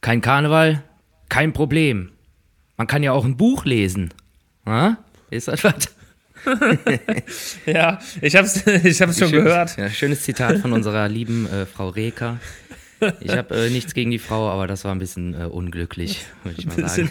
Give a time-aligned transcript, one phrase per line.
[0.00, 0.82] Kein Karneval,
[1.28, 2.12] kein Problem.
[2.76, 4.14] Man kann ja auch ein Buch lesen.
[4.64, 4.96] Ha?
[5.30, 5.94] Ist das was?
[7.66, 9.76] ja, ich hab's, ich hab's schon schönes, gehört.
[9.76, 12.38] Ja, schönes Zitat von unserer lieben äh, Frau Reker.
[13.20, 16.60] Ich habe äh, nichts gegen die Frau, aber das war ein bisschen äh, unglücklich, würde
[16.60, 17.10] ich mal sagen.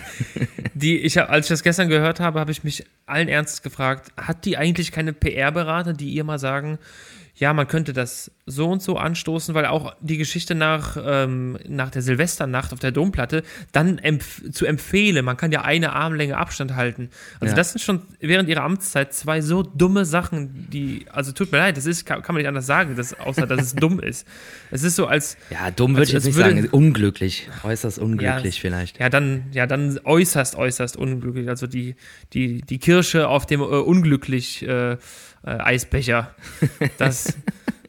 [0.74, 4.12] Die, ich hab, als ich das gestern gehört habe, habe ich mich allen Ernstes gefragt,
[4.18, 6.80] hat die eigentlich keine PR-Berater, die ihr mal sagen,
[7.40, 11.89] ja, man könnte das so und so anstoßen, weil auch die Geschichte nach, ähm, nach
[11.89, 16.75] der Silvesternacht auf der Domplatte dann empf zu empfehlen, man kann ja eine Armlänge Abstand
[16.75, 17.10] halten.
[17.39, 17.56] Also Ja.
[17.56, 21.78] das sind schon während ihrer Amtszeit zwei so dumme Sachen, die, also tut mir leid,
[21.78, 24.28] das ist, kann, kann man nicht anders sagen, das, außer dass es dumm ist.
[24.71, 26.68] Es ist so als, Ja, dumm würde ich jetzt nicht würde- sagen.
[26.71, 27.47] Unglücklich.
[27.64, 29.00] Äußerst unglücklich Ja, vielleicht.
[29.00, 31.47] Ja, dann, ja, dann äußerst, äußerst unglücklich.
[31.47, 31.96] Also die,
[32.33, 34.97] die, die Kirsche auf dem äh, unglücklich äh,
[35.44, 36.34] äh, Eisbecher.
[36.98, 37.38] Das.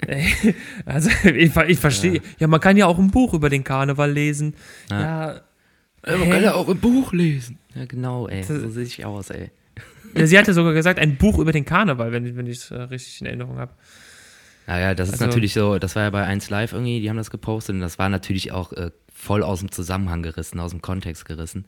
[0.07, 0.55] Ey,
[0.87, 2.21] also ich, ich verstehe.
[2.39, 2.47] Ja.
[2.47, 4.55] man kann ja auch ein Buch über den Karneval lesen.
[4.91, 5.41] Ja.
[6.03, 6.31] Äh, man hä?
[6.31, 7.59] kann ja auch ein Buch lesen.
[7.75, 8.43] Ja, genau, ey.
[8.43, 9.51] So sehe ich aus, ey.
[10.15, 12.71] ja, sie hatte sogar gesagt, ein Buch über den Karneval, wenn, ich- wenn ich es
[12.71, 13.73] äh, richtig in Erinnerung habe.
[14.67, 17.17] Naja, das ist Also- natürlich so, das war ja bei 1 Live irgendwie, die haben
[17.19, 20.81] das gepostet und das war natürlich auch äh, voll aus dem Zusammenhang gerissen, aus dem
[20.81, 21.67] Kontext gerissen.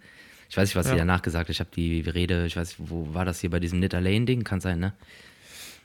[0.49, 0.99] Ich weiß nicht, was sie Ja.
[0.99, 1.51] danach gesagt hat.
[1.51, 4.45] Ich habe die Rede, ich weiß nicht, wo war das hier bei diesem Nit Lane-Ding?
[4.45, 4.93] Kann sein, ne?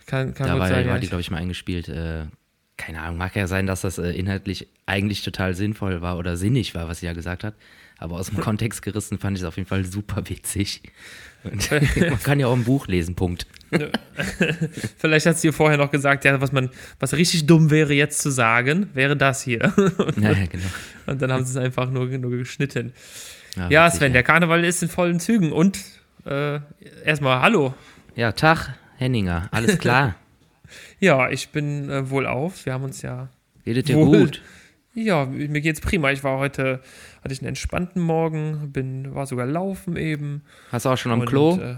[0.07, 0.99] Kann, kann Da war, sein, war ja.
[0.99, 1.89] die, glaube ich, mal eingespielt.
[1.89, 2.25] Äh,
[2.77, 6.73] keine Ahnung, mag ja sein, dass das äh, inhaltlich eigentlich total sinnvoll war oder sinnig
[6.73, 7.55] war, was sie ja gesagt hat.
[7.97, 10.81] Aber aus dem Kontext gerissen fand ich es auf jeden Fall super witzig.
[11.43, 11.69] Und
[12.09, 13.47] man kann ja auch ein Buch lesen, Punkt.
[14.97, 18.31] Vielleicht hat sie vorher noch gesagt, ja, was man, was richtig dumm wäre jetzt zu
[18.31, 19.73] sagen, wäre das hier.
[20.15, 20.67] Ja, ja, genau.
[21.05, 22.93] Und dann haben sie es einfach nur, nur geschnitten.
[23.57, 25.79] Ja, witzig, Sven, der Karneval ist in vollen Zügen und
[26.25, 26.59] äh,
[27.03, 27.73] erstmal Hallo.
[28.15, 30.15] Ja, Tag, Henninger, alles klar.
[30.99, 32.65] Ja, ich bin äh, wohl auf.
[32.65, 33.29] Wir haben uns ja.
[33.65, 34.19] Dir Wohl.
[34.19, 34.41] gut?
[34.93, 36.11] Ja, mir geht's prima.
[36.11, 36.81] Ich war heute,
[37.23, 40.41] hatte ich einen entspannten Morgen, bin, war sogar laufen eben.
[40.71, 41.57] Hast du auch schon am Und, Klo?
[41.57, 41.75] Äh,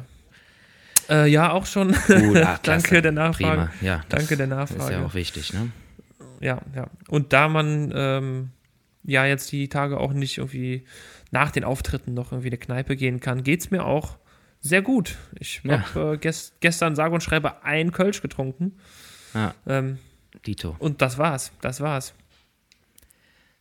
[1.09, 1.89] äh, ja, auch schon.
[2.07, 2.59] Gut, ach.
[2.59, 3.69] Danke der Nachfrage.
[3.69, 4.01] Prima, ja.
[4.09, 4.93] Danke der Ist Nachfrage.
[4.93, 5.71] ja auch wichtig, ne?
[6.39, 6.87] Ja, ja.
[7.09, 8.49] Und da man ähm,
[9.03, 10.85] ja jetzt die Tage auch nicht irgendwie
[11.31, 14.17] nach den Auftritten noch irgendwie in eine Kneipe gehen kann, geht's mir auch
[14.59, 15.15] sehr gut.
[15.39, 15.81] Ich Ja.
[15.95, 18.77] habe äh, gest gestern sage und schreibe ein Kölsch getrunken.
[19.33, 19.99] Ja, Ähm,
[20.45, 20.75] Dito.
[20.79, 21.51] und das war's.
[21.61, 22.13] Das war's.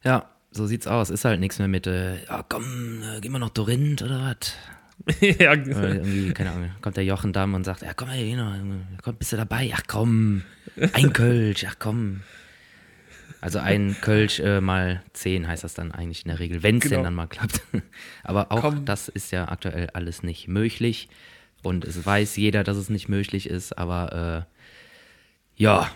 [0.02, 1.10] Ja, so sieht's aus.
[1.10, 4.54] Ist halt nichts mehr mit, äh, ja komm, äh, gehen wir noch Dorinth oder was?
[5.20, 8.36] ja, Oder irgendwie, keine Ahnung, kommt der Jochen Damm und sagt, ja komm, ey,
[9.02, 9.70] komm, bist du dabei?
[9.74, 10.42] Ach komm,
[10.92, 12.22] ein Kölsch, ach komm.
[13.40, 16.82] Also ein Kölsch äh, mal zehn heißt das dann eigentlich in der Regel, wenn es
[16.82, 16.96] Genau.
[16.96, 17.62] denn dann mal klappt.
[18.24, 18.84] Aber auch Komm.
[18.84, 21.08] das ist ja aktuell alles nicht möglich.
[21.62, 25.90] Und es weiß jeder, dass es nicht möglich ist, aber äh, ja.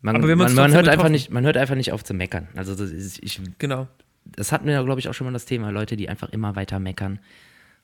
[0.00, 2.48] Man, Aber man, man, hört einfach nicht, man hört einfach nicht auf zu meckern.
[2.56, 3.86] Also das ist, ich, genau.
[4.24, 6.56] das hatten wir ja, glaube ich, auch schon mal das Thema, Leute, die einfach immer
[6.56, 7.20] weiter meckern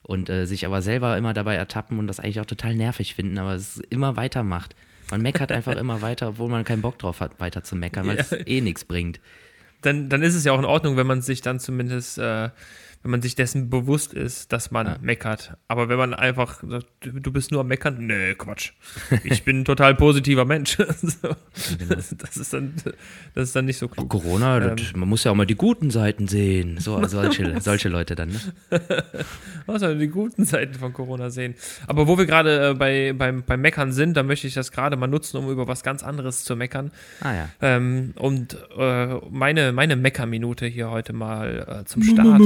[0.03, 3.37] und äh, sich aber selber immer dabei ertappen und das eigentlich auch total nervig finden,
[3.37, 4.75] aber es immer weitermacht.
[5.11, 8.17] Man meckert einfach immer weiter, obwohl man keinen Bock drauf hat, weiter zu meckern, weil
[8.17, 8.37] es Ja.
[8.45, 9.19] eh nichts bringt.
[9.81, 12.49] Dann, dann ist es ja auch in Ordnung, wenn man sich dann zumindest, äh,
[13.03, 14.97] wenn man sich dessen bewusst ist, dass man Ja.
[15.01, 15.57] meckert.
[15.67, 18.71] Aber wenn man einfach sagt, du bist nur am Meckern, nee, Quatsch.
[19.23, 20.77] Ich bin ein total positiver Mensch.
[21.89, 22.73] das, ist dann,
[23.33, 24.09] das ist dann nicht so Auch klug.
[24.09, 24.75] Corona, Ähm.
[24.77, 26.77] das, man muss ja auch mal die guten Seiten sehen.
[26.79, 28.39] So, solche, solche Leute dann, ne?
[29.65, 31.55] Was soll die guten Seiten von Corona sehen?
[31.87, 34.95] Aber wo wir gerade äh, bei, beim, beim Meckern sind, da möchte ich das gerade
[34.95, 36.91] mal nutzen, um über was ganz anderes zu meckern.
[37.21, 37.49] Ah ja.
[37.61, 42.27] Ähm, und äh, meine, meine Meckerminute hier heute mal äh, zum Start.
[42.27, 42.37] Von,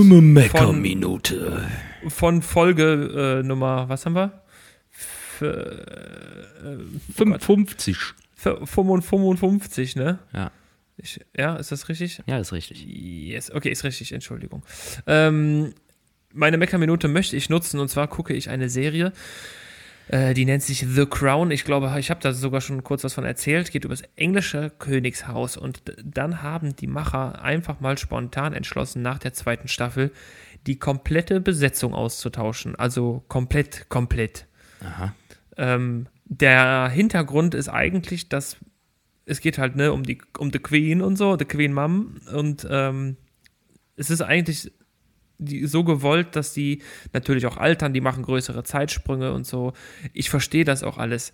[0.53, 1.67] Meckerminute.
[2.07, 4.43] von Folge äh, Nummer, was haben wir?
[4.91, 6.77] F äh,
[7.15, 7.97] 55.
[8.37, 10.19] f 55, ne?
[10.33, 10.51] Ja.
[10.97, 12.21] Ich, ja, ist das richtig?
[12.25, 12.85] Ja, ist richtig.
[12.85, 14.63] Yes, okay, ist richtig, Entschuldigung.
[15.07, 15.73] Ähm,
[16.31, 19.11] meine Meckerminute möchte ich nutzen und zwar gucke ich eine Serie,
[20.07, 21.51] äh, die nennt sich The Crown.
[21.51, 23.71] Ich glaube, ich habe da sogar schon kurz was von erzählt.
[23.71, 29.19] Geht über das englische Königshaus und dann haben die Macher einfach mal spontan entschlossen, nach
[29.19, 30.11] der zweiten Staffel
[30.67, 32.75] die komplette Besetzung auszutauschen.
[32.75, 34.47] Also komplett, komplett.
[34.81, 35.13] Aha.
[35.57, 38.57] Ähm, der Hintergrund ist eigentlich, dass
[39.25, 42.67] es geht halt ne, um die um the Queen und so, the Queen Mom und
[42.69, 43.17] ähm,
[43.95, 44.71] es ist eigentlich
[45.37, 46.81] die, so gewollt, dass die
[47.13, 49.73] natürlich auch altern, die machen größere Zeitsprünge und so.
[50.13, 51.33] Ich verstehe das auch alles,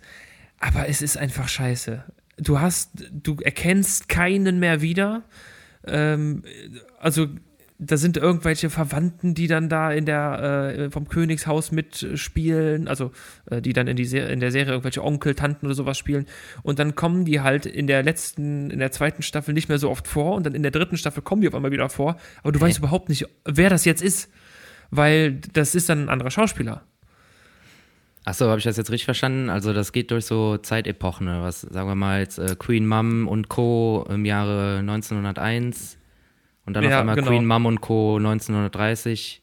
[0.58, 2.04] aber es ist einfach scheiße.
[2.38, 5.24] Du hast, du erkennst keinen mehr wieder.
[5.86, 6.42] Ähm,
[6.98, 7.28] also
[7.84, 13.10] da sind irgendwelche Verwandten, die dann da in der äh, vom Königshaus mitspielen, also
[13.50, 16.26] äh, die dann in, die in der Serie irgendwelche Onkel, Tanten oder sowas spielen.
[16.62, 19.90] Und dann kommen die halt in der letzten, in der zweiten Staffel nicht mehr so
[19.90, 22.16] oft vor und dann in der dritten Staffel kommen die auf einmal wieder vor.
[22.42, 22.68] Aber du okay.
[22.68, 24.30] weißt überhaupt nicht, wer das jetzt ist,
[24.90, 26.82] weil das ist dann ein anderer Schauspieler.
[28.24, 29.50] Achso, habe ich das jetzt richtig verstanden?
[29.50, 33.48] Also das geht durch so Zeitepochen, was sagen wir mal jetzt äh, Queen Mum und
[33.48, 34.06] Co.
[34.08, 35.98] im Jahre 1901
[36.66, 37.28] und dann ja, auf einmal genau.
[37.28, 38.16] Queen Mum und Co.
[38.16, 39.42] 1930.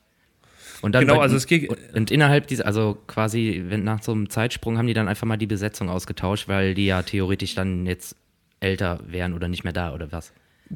[0.81, 1.69] Und dann genau, also es geht.
[1.93, 5.37] Und innerhalb dieser, also quasi, wenn nach so einem Zeitsprung haben die dann einfach mal
[5.37, 8.15] die Besetzung ausgetauscht, weil die ja theoretisch dann jetzt
[8.61, 10.33] älter wären oder nicht mehr da oder was.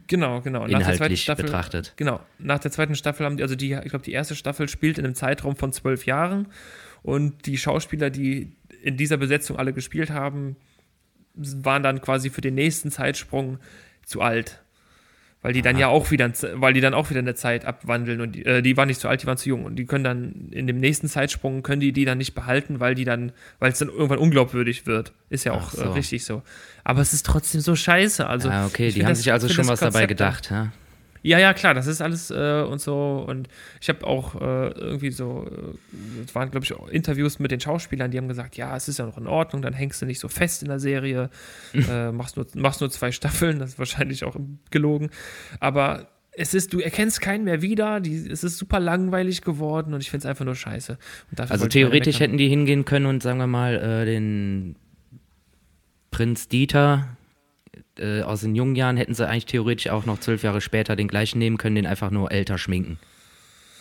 [0.08, 0.68] Genau, genau.
[0.68, 1.94] Nach Inhaltlich Staffel, betrachtet.
[1.98, 2.20] Genau.
[2.40, 5.06] Nach der zweiten Staffel haben die, also die, ich glaube, die erste Staffel spielt in
[5.06, 6.48] einem Zeitraum von zwölf Jahren
[7.04, 8.52] und die Schauspieler, die
[8.82, 10.56] in dieser Besetzung alle gespielt haben,
[11.36, 13.60] waren dann quasi für den nächsten Zeitsprung
[14.04, 14.63] zu alt.
[15.44, 15.82] Weil die dann Aha.
[15.82, 18.78] ja auch wieder, weil die dann auch wieder eine Zeit abwandeln und die, äh, die
[18.78, 21.10] waren nicht zu alt, die waren zu jung und die können dann in dem nächsten
[21.10, 24.88] Zeitsprung können die die dann nicht behalten, weil die dann, weil es dann irgendwann unglaubwürdig
[24.88, 25.12] wird.
[25.30, 25.84] Ist ja auch äh, so.
[25.84, 26.44] äh, richtig so.
[26.86, 28.26] Aber es ist trotzdem so scheiße.
[28.26, 30.72] Also, ah, okay, die haben sich also schon was Konzept dabei gedacht, ja.
[31.24, 33.26] Ja, ja, klar, das ist alles äh, und so.
[33.26, 33.48] Und
[33.82, 38.12] ich habe auch äh, irgendwie so, äh, es waren, glaube ich, Interviews mit den Schauspielern,
[38.12, 40.28] die haben gesagt, ja, es ist ja noch in Ordnung, dann hängst du nicht so
[40.28, 41.30] fest in der Serie,
[41.74, 44.36] äh, machst, nur, machst nur zwei Staffeln, das ist wahrscheinlich auch
[44.70, 45.10] gelogen.
[45.62, 50.02] Aber es ist, du erkennst keinen mehr wieder, die, es ist super langweilig geworden und
[50.02, 50.98] ich finde es einfach nur scheiße.
[51.38, 54.76] also theoretisch hätten die hingehen können und sagen wir mal, äh, den
[56.12, 57.16] Prinz Dieter
[58.00, 61.08] äh, aus den jungen Jahren hätten sie eigentlich theoretisch auch noch zwölf Jahre später den
[61.08, 62.98] gleichen nehmen können, den einfach nur älter schminken.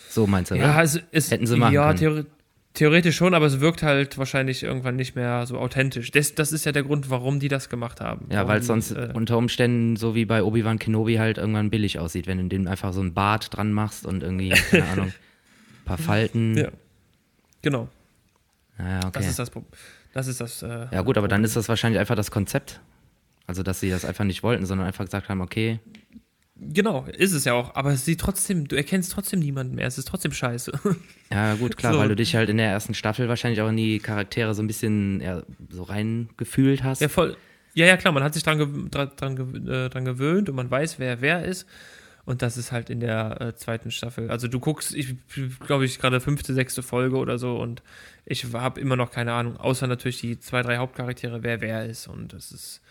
[0.09, 2.27] So meinst du, Ja, es, es, hätten sie machen ja, können.
[2.73, 6.09] Theoretisch schon, aber es wirkt halt wahrscheinlich irgendwann nicht mehr so authentisch.
[6.09, 8.25] Das, das ist ja der Grund, warum die das gemacht haben.
[8.31, 11.99] Ja, weil es sonst äh, unter Umständen so wie bei Obi-Wan Kenobi halt irgendwann billig
[11.99, 15.13] aussieht, wenn du dem einfach so ein Bart dran machst und irgendwie, keine Ahnung, ein
[15.85, 16.57] paar Falten.
[16.57, 16.69] Ja.
[17.61, 17.89] Genau.
[18.79, 19.11] Naja, okay.
[19.13, 19.71] Das ist das Problem.
[20.13, 20.63] Das ist das.
[20.63, 22.81] Äh, ja, gut, aber dann ist das wahrscheinlich einfach das Konzept.
[23.45, 25.79] Also, dass sie das einfach nicht wollten, sondern einfach gesagt haben, okay.
[26.55, 27.75] Genau, ist es ja auch.
[27.75, 29.87] Aber sie trotzdem, du erkennst trotzdem niemanden mehr.
[29.87, 30.71] Es ist trotzdem scheiße.
[31.31, 31.99] Ja, gut, klar, so.
[31.99, 34.67] weil du dich halt in der ersten Staffel wahrscheinlich auch in die Charaktere so ein
[34.67, 37.01] bisschen ja, so reingefühlt hast.
[37.01, 37.35] Ja, voll.
[37.73, 40.99] Ja, ja, klar, man hat sich dran, dran, dran, äh, dran gewöhnt und man weiß,
[40.99, 41.67] wer wer ist.
[42.25, 44.29] Und das ist halt in der äh, zweiten Staffel.
[44.29, 45.15] Also du guckst, ich
[45.59, 47.83] glaube ich, gerade fünfte, sechste Folge oder so und
[48.25, 52.07] ich habe immer noch keine Ahnung, außer natürlich die zwei, drei Hauptcharaktere, wer wer ist.
[52.07, 52.81] Und das ist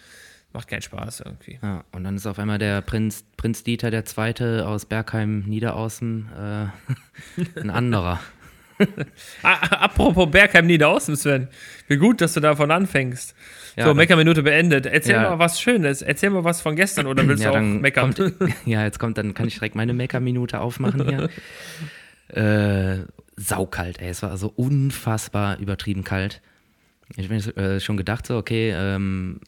[0.52, 1.58] macht keinen Spaß irgendwie.
[1.62, 6.28] Ja, und dann ist auf einmal der Prinz, Prinz Dieter der Zweite aus Bergheim Niederaußen
[6.36, 8.20] äh, ein anderer.
[9.42, 11.48] Apropos Bergheim Niederaußen, Sven.
[11.88, 13.34] Wie gut, dass du davon anfängst.
[13.76, 14.86] Ja, so, Meckerminute beendet.
[14.86, 15.30] Erzähl ja.
[15.30, 16.02] mal was Schönes.
[16.02, 18.14] Erzähl mal was von gestern oder willst ja, du auch meckern?
[18.14, 18.34] Kommt,
[18.66, 21.30] ja, jetzt kommt, dann kann ich direkt meine Meckerminute aufmachen
[22.28, 22.36] hier.
[22.36, 23.04] äh,
[23.36, 24.08] saukalt, ey.
[24.08, 26.42] Es war so unfassbar übertrieben kalt.
[27.16, 29.40] Ich habe mir äh, schon gedacht, so, okay, ähm,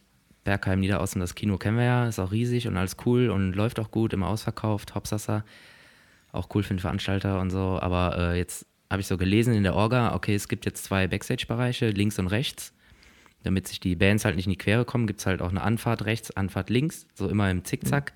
[0.44, 3.80] Bergheim, Niederaußen, das Kino kennen wir ja, ist auch riesig und alles cool und läuft
[3.80, 5.44] auch gut, immer ausverkauft, Hopsasser.
[6.32, 7.78] Auch cool für den Veranstalter und so.
[7.80, 11.06] Aber äh, jetzt habe ich so gelesen in der Orga, okay, es gibt jetzt zwei
[11.06, 12.72] Backstage-Bereiche, links und rechts.
[13.42, 15.62] Damit sich die Bands halt nicht in die Quere kommen, gibt es halt auch eine
[15.62, 18.12] Anfahrt rechts, Anfahrt links, so immer im Zickzack.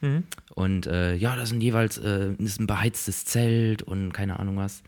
[0.00, 0.24] Mhm.
[0.54, 4.56] Und äh, ja, das sind jeweils äh, das ist ein beheiztes Zelt und keine Ahnung
[4.56, 4.82] was.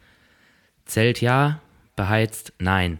[0.84, 1.60] Zelt ja,
[1.96, 2.98] beheizt nein.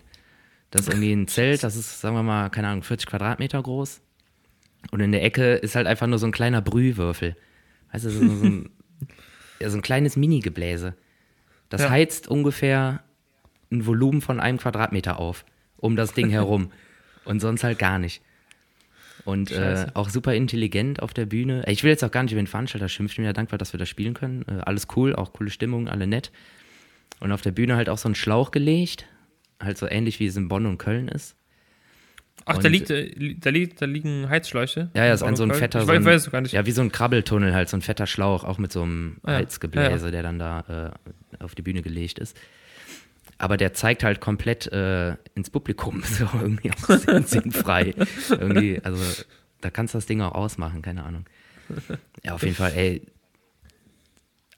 [0.73, 4.01] Das ist irgendwie ein Zelt, das ist, sagen wir mal, keine Ahnung, 40 Quadratmeter groß.
[4.91, 7.37] Und in der Ecke ist halt einfach nur so ein kleiner Brühwürfel.
[7.93, 8.71] Weißt du, so, so, ein,
[9.61, 10.95] ja, so ein kleines Mini-Gebläse.
[11.69, 11.91] Das ja.
[11.91, 13.05] heizt ungefähr
[13.71, 15.45] ein Volumen von einem Quadratmeter auf,
[15.77, 16.73] um das Ding herum.
[17.25, 18.23] Und sonst halt gar nicht.
[19.25, 21.65] Und äh, auch super intelligent auf der Bühne.
[21.69, 23.13] Ich will jetzt auch gar nicht über den Veranstalter schimpfen.
[23.13, 24.45] Ich bin ja dankbar, dass wir das spielen können.
[24.49, 26.33] Äh, alles cool, auch coole Stimmung, alle nett.
[27.21, 29.07] Und auf der Bühne halt auch so ein Schlauch gelegt,
[29.63, 31.37] halt so ähnlich wie es in Bonn und Köln ist.
[32.45, 34.91] Ach, und da liegt, äh, da liegt, da liegen Heizschläuche.
[34.95, 36.53] Ja, ja, ist ein so ein fetter, ich so ein, weiß gar nicht.
[36.53, 39.35] Ja, wie so ein Krabbeltunnel halt, so ein fetter Schlauch, auch mit so einem ah,
[39.35, 40.11] Heizgebläse, ja, ja.
[40.11, 40.93] der dann da
[41.39, 42.37] äh, auf die Bühne gelegt ist.
[43.39, 46.89] Aber der zeigt halt komplett äh, ins Publikum, so irgendwie auch
[47.27, 47.95] sinnfrei.
[48.31, 49.25] irgendwie, also
[49.61, 51.27] da kannst du das Ding auch ausmachen, keine Ahnung.
[52.25, 53.03] Ja, auf jeden Fall, ey,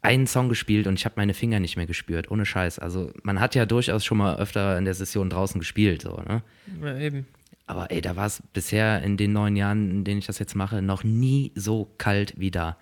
[0.05, 2.79] einen Song gespielt und ich habe meine Finger nicht mehr gespürt, ohne Scheiß.
[2.79, 6.43] Also man hat ja durchaus schon mal öfter in der Session draußen gespielt, so, ne?
[6.83, 7.27] Ja, eben.
[7.67, 10.55] Aber ey, da war es bisher in den neun Jahren, in denen ich das jetzt
[10.55, 12.77] mache, noch nie so kalt wie da.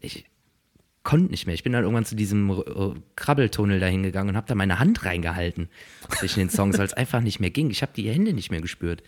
[0.00, 0.24] Ich
[1.04, 1.54] konnte nicht mehr.
[1.54, 5.04] Ich bin dann irgendwann zu diesem äh, Krabbeltunnel da hingegangen und habe da meine Hand
[5.04, 5.68] reingehalten
[6.18, 7.70] zwischen den Songs, weil es einfach nicht mehr ging.
[7.70, 9.04] Ich habe die Hände nicht mehr gespürt.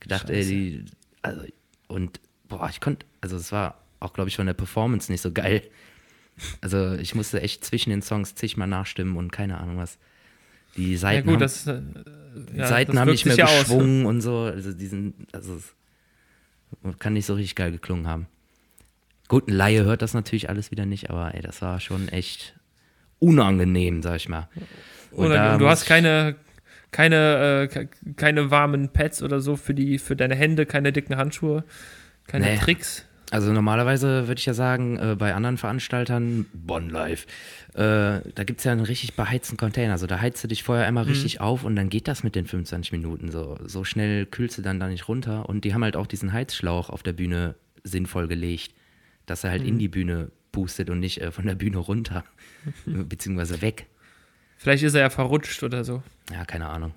[0.00, 0.34] Gedacht, Scheiße.
[0.34, 0.84] ey, die,
[1.22, 1.42] also,
[1.86, 5.30] und boah, ich konnte, also es war auch, glaube ich, von der Performance nicht so
[5.30, 5.62] geil
[6.60, 9.98] Also ich musste echt zwischen den Songs zigmal nachstimmen und keine Ahnung was.
[10.76, 11.80] Die Ja, Seiten, gut, haben, das, äh,
[12.54, 13.60] ja, Seiten haben nicht mehr ja aus.
[13.60, 14.40] geschwungen und so.
[14.40, 15.58] Also diesen, also
[16.98, 18.26] kann nicht so richtig geil geklungen haben.
[19.28, 22.54] Gut, ein Laie hört das natürlich alles wieder nicht, aber ey, das war schon echt
[23.18, 24.48] unangenehm, sag ich mal.
[25.10, 26.36] Und Oder, du hast keine,
[26.90, 31.16] keine, äh, ke- keine warmen Pads oder so für, die, für deine Hände, keine dicken
[31.16, 31.64] Handschuhe,
[32.26, 32.58] keine Nee.
[32.58, 33.05] Tricks.
[33.32, 37.26] Also normalerweise würde ich ja sagen, äh, bei anderen Veranstaltern, Bonn Live,
[37.74, 39.92] äh, da gibt es ja einen richtig beheizten Container.
[39.92, 42.46] Also da heizt du dich vorher einmal richtig auf und dann geht das mit den
[42.46, 43.32] 25 Minuten.
[43.32, 45.48] So, so schnell kühlst du dann da nicht runter.
[45.48, 48.74] Und die haben halt auch diesen Heizschlauch auf der Bühne sinnvoll gelegt,
[49.26, 52.24] dass er halt in die Bühne boostet und nicht äh, von der Bühne runter,
[52.86, 53.86] beziehungsweise weg.
[54.56, 56.02] Vielleicht ist er ja verrutscht oder so.
[56.32, 56.92] Ja, keine Ahnung.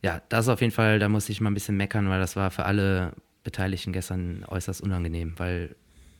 [0.00, 2.50] Ja, das auf jeden Fall, da musste ich mal ein bisschen meckern, weil das war
[2.50, 3.12] für alle
[3.44, 5.76] Beteiligten gestern äußerst unangenehm, weil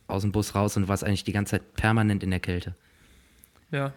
[0.07, 2.75] aus dem Bus raus und du warst eigentlich die ganze Zeit permanent in der Kälte.
[3.71, 3.93] Ja.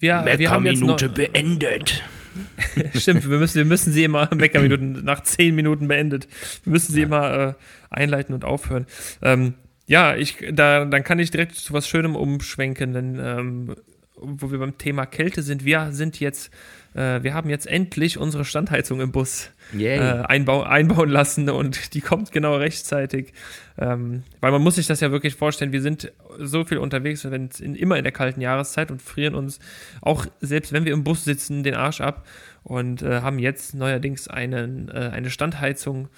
[0.00, 2.02] Wir, haben jetzt noch, beendet.
[2.94, 6.26] Stimmt, wir müssen, wir müssen sie immer, Meckerminuten, nach zehn Minuten beendet.
[6.64, 7.54] Wir müssen sie immer äh,
[7.90, 8.86] einleiten und aufhören.
[9.22, 9.54] Ähm,
[9.86, 13.76] ja, ich, da, dann kann ich direkt zu was Schönem umschwenken, denn ähm,
[14.16, 16.50] wo wir beim Thema Kälte sind, wir sind jetzt,
[16.94, 19.50] äh, wir haben jetzt endlich unsere Standheizung im Bus
[19.96, 23.32] äh, einbau, einbauen lassen und die kommt genau rechtzeitig.
[23.76, 27.50] Ähm, weil man muss sich das ja wirklich vorstellen, wir sind so viel unterwegs, wenn
[27.58, 29.58] in, immer in der kalten Jahreszeit und frieren uns
[30.00, 32.24] auch, selbst wenn wir im Bus sitzen, den Arsch ab
[32.62, 36.08] und äh, haben jetzt neuerdings einen, äh, eine Standheizung,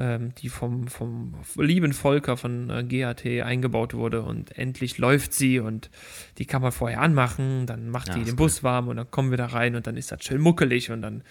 [0.00, 5.60] ähm, die vom, vom lieben Volker von äh, GAT eingebaut wurde und endlich läuft sie
[5.60, 5.90] und
[6.38, 8.36] die kann man vorher anmachen, dann macht Ja, die den cool.
[8.36, 11.02] Bus warm und dann kommen wir da rein und dann ist das schön muckelig und
[11.02, 11.22] dann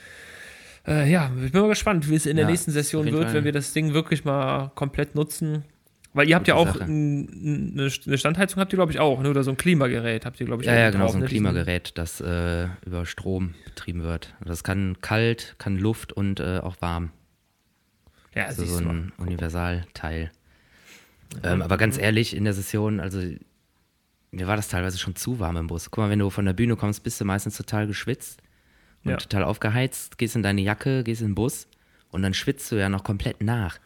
[0.88, 3.34] äh, ja, ich bin mal gespannt, wie es in der Ja, nächsten Session wird, Fall.
[3.34, 5.66] wenn wir das Ding wirklich mal komplett nutzen.
[6.14, 9.30] Weil ihr habt ja auch eine Standheizung, habt ihr glaube ich auch, ne?
[9.30, 11.22] oder so ein Klimagerät habt ihr glaube ich Ja, auch ja, genau, drauf, so ein
[11.24, 11.28] ne?
[11.28, 14.34] Klimagerät, das äh, über Strom betrieben wird.
[14.44, 17.12] Das kann kalt, kann Luft und äh, auch warm.
[18.36, 20.32] Ja, Also so ein Universalteil.
[21.44, 23.20] Ähm, aber ganz ehrlich, in der Session, also
[24.32, 25.90] mir war das teilweise schon zu warm im Bus.
[25.92, 28.42] Guck mal, wenn du von der Bühne kommst, bist du meistens total geschwitzt
[29.04, 29.18] und Ja.
[29.18, 31.68] total aufgeheizt, gehst in deine Jacke, gehst in den Bus
[32.10, 33.80] und dann schwitzt du ja noch komplett nach.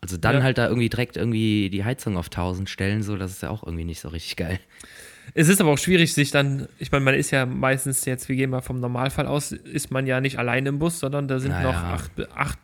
[0.00, 0.42] Also dann Ja.
[0.42, 3.62] halt da irgendwie direkt irgendwie die Heizung auf 1000 stellen, so, das ist ja auch
[3.64, 4.58] irgendwie nicht so richtig geil.
[5.34, 8.36] Es ist aber auch schwierig, sich dann, ich meine, man ist ja meistens jetzt, wir
[8.36, 11.52] gehen mal vom Normalfall aus, ist man ja nicht allein im Bus, sondern da sind
[11.52, 12.58] Na noch acht, acht,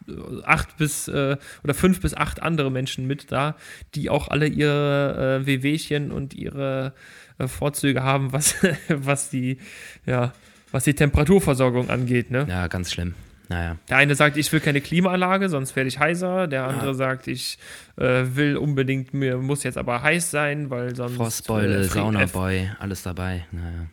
[0.44, 3.56] acht bis äh, oder fünf bis acht andere Menschen mit da,
[3.94, 6.94] die auch alle ihre äh, Wehwehchen und ihre
[7.38, 8.56] äh, Vorzüge haben, was,
[8.88, 9.58] was die,
[10.04, 10.32] ja,
[10.72, 12.46] was die Temperaturversorgung angeht, ne?
[12.48, 13.14] Ja, ganz schlimm.
[13.48, 13.76] Naja.
[13.88, 16.48] Der eine sagt, ich will keine Klimaanlage, sonst werde ich heiser.
[16.48, 17.58] Der andere sagt, ich
[17.96, 21.14] äh, will unbedingt, mir muss jetzt aber heiß sein, weil sonst.
[21.14, 23.46] Frostbeule, äh, friert- Saunaboy, alles dabei.
[23.52, 23.86] Naja,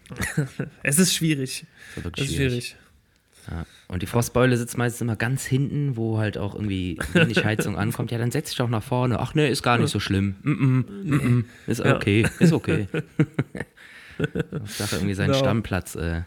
[0.84, 1.66] Es ist schwierig.
[2.18, 2.76] Es ist schwierig.
[3.52, 3.66] Ja.
[3.90, 8.10] Und die Frostbeule sitzt meistens immer ganz hinten, wo halt auch irgendwie wenig Heizung ankommt.
[8.10, 9.20] Ja, dann setz dich doch nach vorne.
[9.20, 10.36] Ach nee, ist gar nicht so schlimm.
[10.44, 11.44] Mm -mm, mm -mm.
[11.70, 11.96] Ist Ja.
[11.96, 12.88] okay, ist okay.
[14.54, 15.40] Hauptsache irgendwie seinen Genau.
[15.40, 16.22] Stammplatz äh,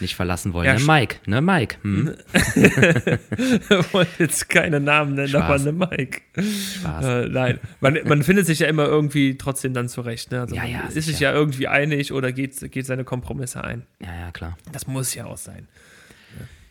[0.00, 0.66] nicht verlassen wollen.
[0.66, 1.76] Ja, ne, Mike, ne, Mike.
[1.82, 2.14] Hm?
[3.92, 5.66] wollte jetzt keine Namen nennen, aber Spaß.
[5.66, 6.20] eine Mike.
[6.36, 7.04] Spaß.
[7.04, 10.30] Äh, nein, man, man findet sich ja immer irgendwie trotzdem dann zurecht.
[10.30, 10.40] Ne?
[10.40, 13.86] Also Ja, ja, ist sich ja irgendwie einig oder geht, geht seine Kompromisse ein.
[14.00, 14.56] Ja, ja, klar.
[14.72, 15.68] Das muss ja auch sein.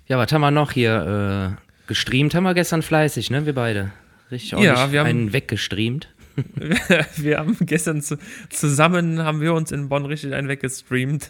[0.08, 1.56] Ja, was haben wir noch hier?
[1.58, 3.92] Äh, gestreamt haben wir gestern fleißig, ne, wir beide.
[4.32, 6.10] Richtig Ja, wir haben- einen weggestreamt.
[7.18, 8.18] wir haben gestern zu,
[8.50, 11.30] zusammen, haben wir uns in Bonn richtig einen weggestreamt.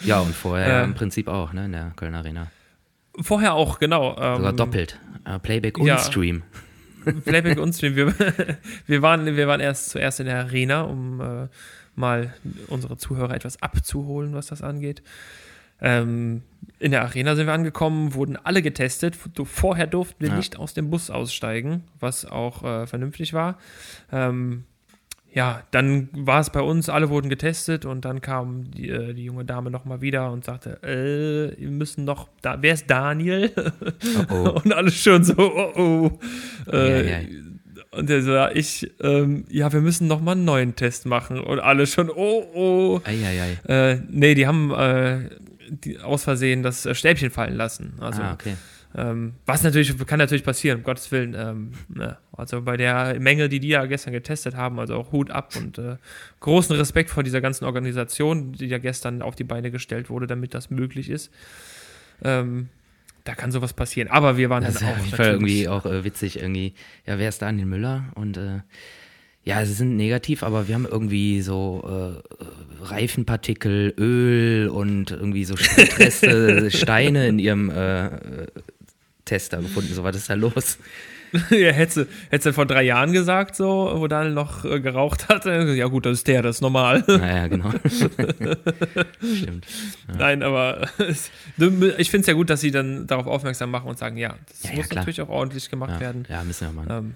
[0.00, 0.84] Ja, und vorher Äh.
[0.84, 2.50] im Prinzip auch, ne, in der Kölner Arena.
[3.20, 4.16] Vorher auch, genau.
[4.18, 4.98] Ähm, Sogar doppelt.
[5.24, 5.98] Äh, Playback und ja.
[5.98, 6.42] Stream.
[7.24, 7.96] Playback und Stream.
[7.96, 8.14] Wir,
[8.86, 11.48] wir, waren, wir waren erst zuerst in der Arena, um äh,
[11.94, 12.34] mal
[12.68, 15.02] unsere Zuhörer etwas abzuholen, was das angeht.
[15.80, 16.42] Ähm,
[16.78, 19.16] in der Arena sind wir angekommen, wurden alle getestet.
[19.44, 20.36] Vorher durften wir Ja.
[20.36, 23.58] nicht aus dem Bus aussteigen, was auch äh, vernünftig war.
[24.12, 24.64] Ähm,
[25.32, 29.24] ja, dann war es bei uns, alle wurden getestet und dann kam die, äh, die
[29.24, 33.52] junge Dame nochmal wieder und sagte, äh, wir müssen noch, da, wer ist Daniel?
[34.30, 34.60] Oh, oh.
[34.64, 36.72] Und alle schon so, oh oh.
[36.72, 37.26] Äh, Ja, ja.
[37.90, 41.40] Und der so, ja, ich, ähm, ja, wir müssen noch mal einen neuen Test machen.
[41.40, 43.00] Und alle schon, oh oh.
[43.04, 43.58] Eieiei.
[43.68, 45.30] Äh, nee, die haben äh,
[45.70, 47.94] die, aus Versehen das äh, Stäbchen fallen lassen.
[48.00, 48.54] Also, ah, okay.
[48.98, 51.34] Ähm, was natürlich, kann natürlich passieren, um Gottes Willen.
[51.34, 52.16] Ähm, ne.
[52.32, 55.76] Also bei der Menge, die die ja gestern getestet haben, also auch Hut ab und
[55.76, 55.96] äh,
[56.40, 60.54] großen Respekt vor dieser ganzen Organisation, die ja gestern auf die Beine gestellt wurde, damit
[60.54, 61.30] das möglich ist.
[62.24, 62.70] Ähm,
[63.24, 64.08] da kann sowas passieren.
[64.08, 66.38] Aber wir waren Das ist dann ja auch auf jeden Fall irgendwie auch äh, witzig
[66.40, 66.72] irgendwie.
[67.06, 68.04] Ja, wer ist Daniel Müller?
[68.14, 68.60] Und äh,
[69.44, 75.54] Ja, sie sind negativ, aber wir haben irgendwie so äh, Reifenpartikel, Öl und irgendwie so
[75.98, 78.46] Reste, Steine in ihrem äh,
[79.26, 79.92] Tester gefunden.
[79.92, 80.78] So, was ist da los?
[81.50, 82.06] ja, hättest
[82.46, 85.44] du vor drei Jahren gesagt, so, wo Daniel noch äh, geraucht hat.
[85.44, 87.04] Ja, gut, das ist der, das ist normal.
[87.06, 87.70] Naja, genau.
[89.20, 89.66] Stimmt.
[90.08, 90.16] Ja.
[90.18, 90.88] Nein, aber
[91.98, 94.70] ich finde es ja gut, dass sie dann darauf aufmerksam machen und sagen, ja, das
[94.70, 96.26] ja, muss ja, natürlich auch ordentlich gemacht werden.
[96.28, 96.88] Ja, müssen wir machen.
[96.90, 97.14] Ähm,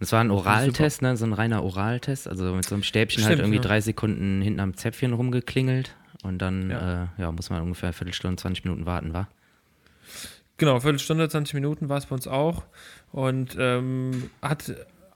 [0.00, 1.16] das war ein Oraltest, ne?
[1.16, 4.42] so ein reiner Oraltest, also mit so einem Stäbchen halt Stimmt, halt irgendwie drei Sekunden
[4.42, 7.04] hinten am Zäpfchen rumgeklingelt und dann ja.
[7.04, 9.28] Äh, ja, muss man ungefähr eine Viertelstunde, 20 Minuten warten, war?
[10.62, 12.62] Genau, Viertelstunde, 20 Minuten war es bei uns auch
[13.10, 14.72] und ähm, hat,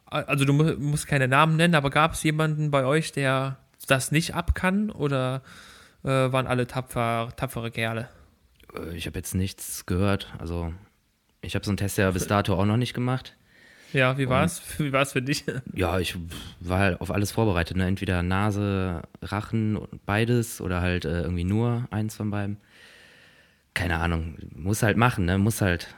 [0.07, 4.35] also du musst keine Namen nennen, aber gab es jemanden bei euch, der das nicht
[4.35, 5.43] ab kann oder
[6.03, 8.09] äh, waren alle tapfer, tapfere Kerle?
[8.75, 10.75] Äh, ich habe jetzt nichts gehört, also
[11.43, 13.37] ich habe so einen Test ja bis dato auch noch nicht gemacht.
[13.93, 14.61] Ja, wie war es?
[14.79, 15.45] Wie war es für dich?
[15.73, 16.17] Ja, ich
[16.59, 17.77] war halt auf alles vorbereitet.
[17.77, 17.87] Ne?
[17.87, 22.57] Entweder Nase, Rachen, beides oder halt äh, irgendwie nur eins von beiden.
[23.77, 25.37] Keine Ahnung, muss halt machen, ne?
[25.37, 25.95] Muss halt.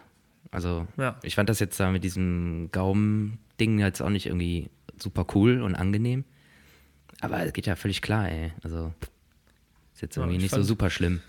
[0.51, 1.17] Also, ja.
[1.23, 4.69] ich fand das jetzt da mit diesem Gaumen-Ding jetzt auch nicht irgendwie
[5.01, 6.25] super cool und angenehm.
[7.21, 8.53] Aber es geht ja völlig klar, ey.
[8.65, 8.93] Also,
[9.95, 11.21] ist jetzt irgendwie ja, nicht fand, so super schlimm.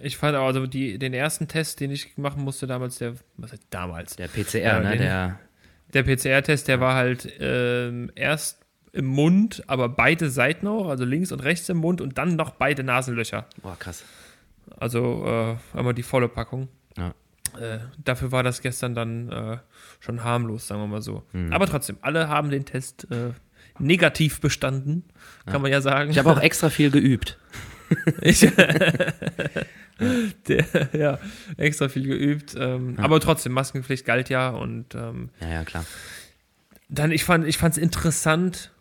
[0.00, 3.52] Ich fand auch, also die, den ersten Test, den ich machen musste damals, der, was
[3.52, 4.16] heißt damals?
[4.16, 4.90] Der PCR, ne?
[4.90, 5.38] Den, der
[5.94, 8.60] der PCR-Test, der war halt ähm, erst
[8.92, 12.50] im Mund, aber beide Seiten auch, also links und rechts im Mund und dann noch
[12.50, 13.46] beide Nasenlöcher.
[13.62, 14.04] Boah, krass.
[14.76, 16.68] Also äh, einmal die volle Packung.
[16.96, 17.14] Ja.
[17.58, 19.58] Äh, dafür war das gestern dann äh,
[20.00, 21.22] schon harmlos, sagen wir mal so.
[21.32, 21.52] Mhm.
[21.52, 23.32] Aber trotzdem, alle haben den Test äh,
[23.78, 25.04] negativ bestanden,
[25.44, 25.58] kann ja.
[25.60, 26.10] man ja sagen.
[26.10, 27.38] Ich habe auch extra viel geübt.
[28.22, 28.46] ich,
[30.48, 31.18] Der, ja,
[31.56, 32.54] extra viel geübt.
[32.58, 33.04] Ähm, ja.
[33.04, 35.84] Aber trotzdem, Maskenpflicht galt ja und ähm, ja, ja, klar.
[36.88, 38.72] Dann, ich fand es interessant,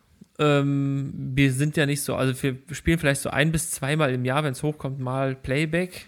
[0.43, 4.25] ähm, wir sind ja nicht so, also wir spielen vielleicht so ein bis zweimal im
[4.25, 6.05] Jahr, wenn es hochkommt, mal Playback.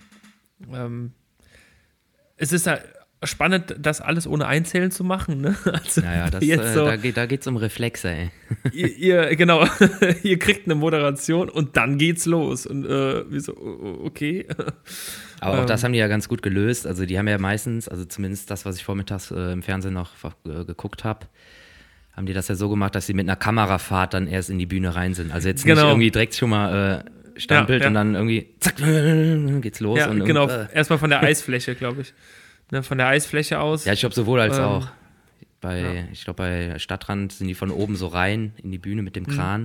[0.74, 1.14] Ähm,
[2.38, 2.80] es ist ja
[3.24, 5.42] spannend, das alles ohne Einzählen zu machen.
[5.42, 5.56] Ne?
[5.66, 8.32] Also naja, das, äh, so, da, geht, geht's um Reflexe, ey.
[8.72, 9.66] Ihr, ihr, genau,
[10.24, 12.66] ihr kriegt eine Moderation und dann geht's los.
[12.66, 13.56] Und äh, wie so,
[14.04, 14.48] okay.
[15.40, 16.88] Aber auch ähm, das haben die ja ganz gut gelöst.
[16.88, 20.12] Also die haben ja meistens, also zumindest das, was ich vormittags äh, im Fernsehen noch
[20.46, 21.28] äh, geguckt habe,
[22.16, 24.66] haben die das ja so gemacht, dass sie mit einer Kamerafahrt dann erst in die
[24.66, 25.32] Bühne rein sind.
[25.32, 25.90] Also jetzt nicht genau.
[25.90, 27.04] irgendwie direkt schon mal
[27.36, 27.88] äh, Standbild ja, ja.
[27.90, 28.76] und dann irgendwie zack,
[29.62, 30.00] geht's los.
[30.00, 30.48] Ja, und genau.
[30.48, 32.14] Äh, Erstmal von der Eisfläche, glaube ich
[32.72, 33.86] ne, von der Eisfläche aus.
[33.86, 34.88] Ja, ich glaube sowohl als ähm, auch.
[35.62, 36.04] Bei, ja.
[36.12, 39.24] Ich glaube, bei Stadtrand sind die von oben so rein in die Bühne mit dem
[39.24, 39.32] mhm.
[39.36, 39.62] Kran.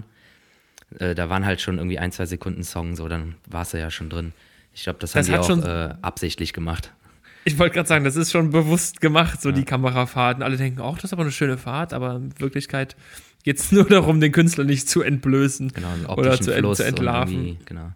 [0.91, 0.97] Mhm.
[0.99, 3.91] Äh, da waren halt schon irgendwie ein, zwei Sekunden Song, so dann war es ja
[3.91, 4.33] schon drin.
[4.73, 6.93] Ich glaube, das, das haben die auch schon, äh, absichtlich gemacht.
[7.53, 9.55] Ich wollte gerade sagen, das ist schon bewusst gemacht, so ja.
[9.55, 10.43] die Kamerafahrten.
[10.43, 12.97] Alle denken, auch das ist aber eine schöne Fahrt, aber in Wirklichkeit
[13.43, 17.59] geht es nur darum, den Künstler nicht zu entblößen genau, oder zu, ent, zu entlarven.
[17.65, 17.93] Genau.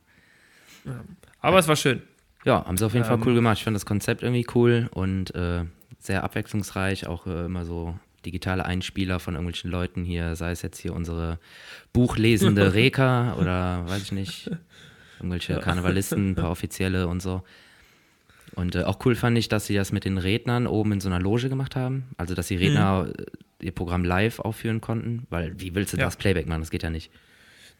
[0.84, 1.04] Ja.
[1.40, 2.02] Aber es war schön.
[2.44, 3.58] Ja, haben sie auf jeden ähm, Fall cool gemacht.
[3.58, 5.64] Ich fand das Konzept irgendwie cool und äh,
[5.98, 7.06] sehr abwechslungsreich.
[7.06, 11.38] Auch äh, immer so digitale Einspieler von irgendwelchen Leuten hier, sei es jetzt hier unsere
[11.92, 14.50] buchlesende Reka oder weiß ich nicht,
[15.18, 17.42] irgendwelche Karnevalisten, ein paar Offizielle und so.
[18.54, 21.08] Und äh, auch cool fand ich, dass sie das mit den Rednern oben in so
[21.08, 22.04] einer Loge gemacht haben.
[22.16, 23.12] Also, dass die Redner mhm.
[23.60, 26.04] ihr Programm live aufführen konnten, weil wie willst du ja.
[26.04, 26.60] das Playback machen?
[26.60, 27.10] Das geht ja nicht.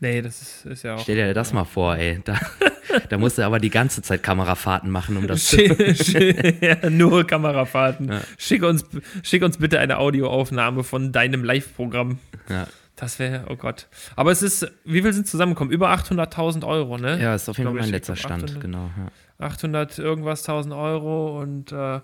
[0.01, 1.01] Nee, das ist, ist ja auch.
[1.01, 2.21] Stell dir das mal vor, ey.
[2.25, 2.39] Da,
[3.09, 5.63] da musst du aber die ganze Zeit Kamerafahrten machen, um das zu.
[6.61, 8.09] ja, nur Kamerafahrten.
[8.09, 8.21] Ja.
[8.37, 8.85] Schick, uns,
[9.23, 12.19] schick uns bitte eine Audioaufnahme von deinem Live-Programm.
[12.49, 12.67] Ja.
[12.97, 13.89] Das wäre, oh Gott.
[14.15, 15.73] Aber es ist, wie viel sind zusammengekommen?
[15.73, 17.21] Über 800.000 Euro, ne?
[17.21, 18.91] Ja, ist auf jeden Fall mein letzter Stand, 800, genau.
[18.97, 19.47] Ja.
[19.47, 22.01] 800 irgendwas 1000 Euro und äh,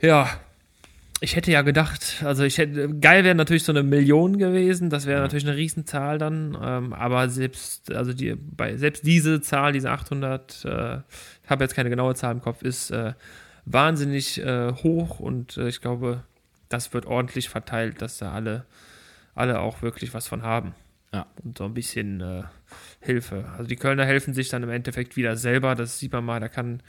[0.00, 0.28] ja,
[1.20, 5.06] ich hätte ja gedacht, also ich hätte, geil wäre natürlich so eine Million gewesen, das
[5.06, 5.22] wäre ja.
[5.22, 10.64] natürlich eine Riesenzahl dann, ähm, aber selbst, also die, bei, selbst diese Zahl, diese 800,
[10.64, 10.96] äh,
[11.42, 13.14] ich habe jetzt keine genaue Zahl im Kopf, ist äh,
[13.64, 16.24] wahnsinnig äh, hoch und äh, ich glaube,
[16.68, 18.64] das wird ordentlich verteilt, dass da alle,
[19.34, 20.74] alle auch wirklich was von haben.
[21.12, 21.26] Ja.
[21.42, 22.42] Und so ein bisschen äh,
[23.00, 23.44] Hilfe.
[23.52, 26.48] Also die Kölner helfen sich dann im Endeffekt wieder selber, das sieht man mal, da
[26.48, 26.82] kann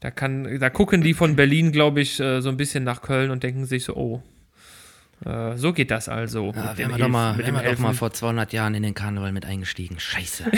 [0.00, 3.30] da, kann, da gucken die von Berlin, glaube ich, äh, so ein bisschen nach Köln
[3.30, 4.22] und denken sich so, oh,
[5.26, 6.52] äh, so geht das also.
[6.54, 9.44] Ja, wir haben doch mal, mit doch mal vor 200 Jahren in den Karneval mit
[9.44, 10.00] eingestiegen.
[10.00, 10.44] Scheiße.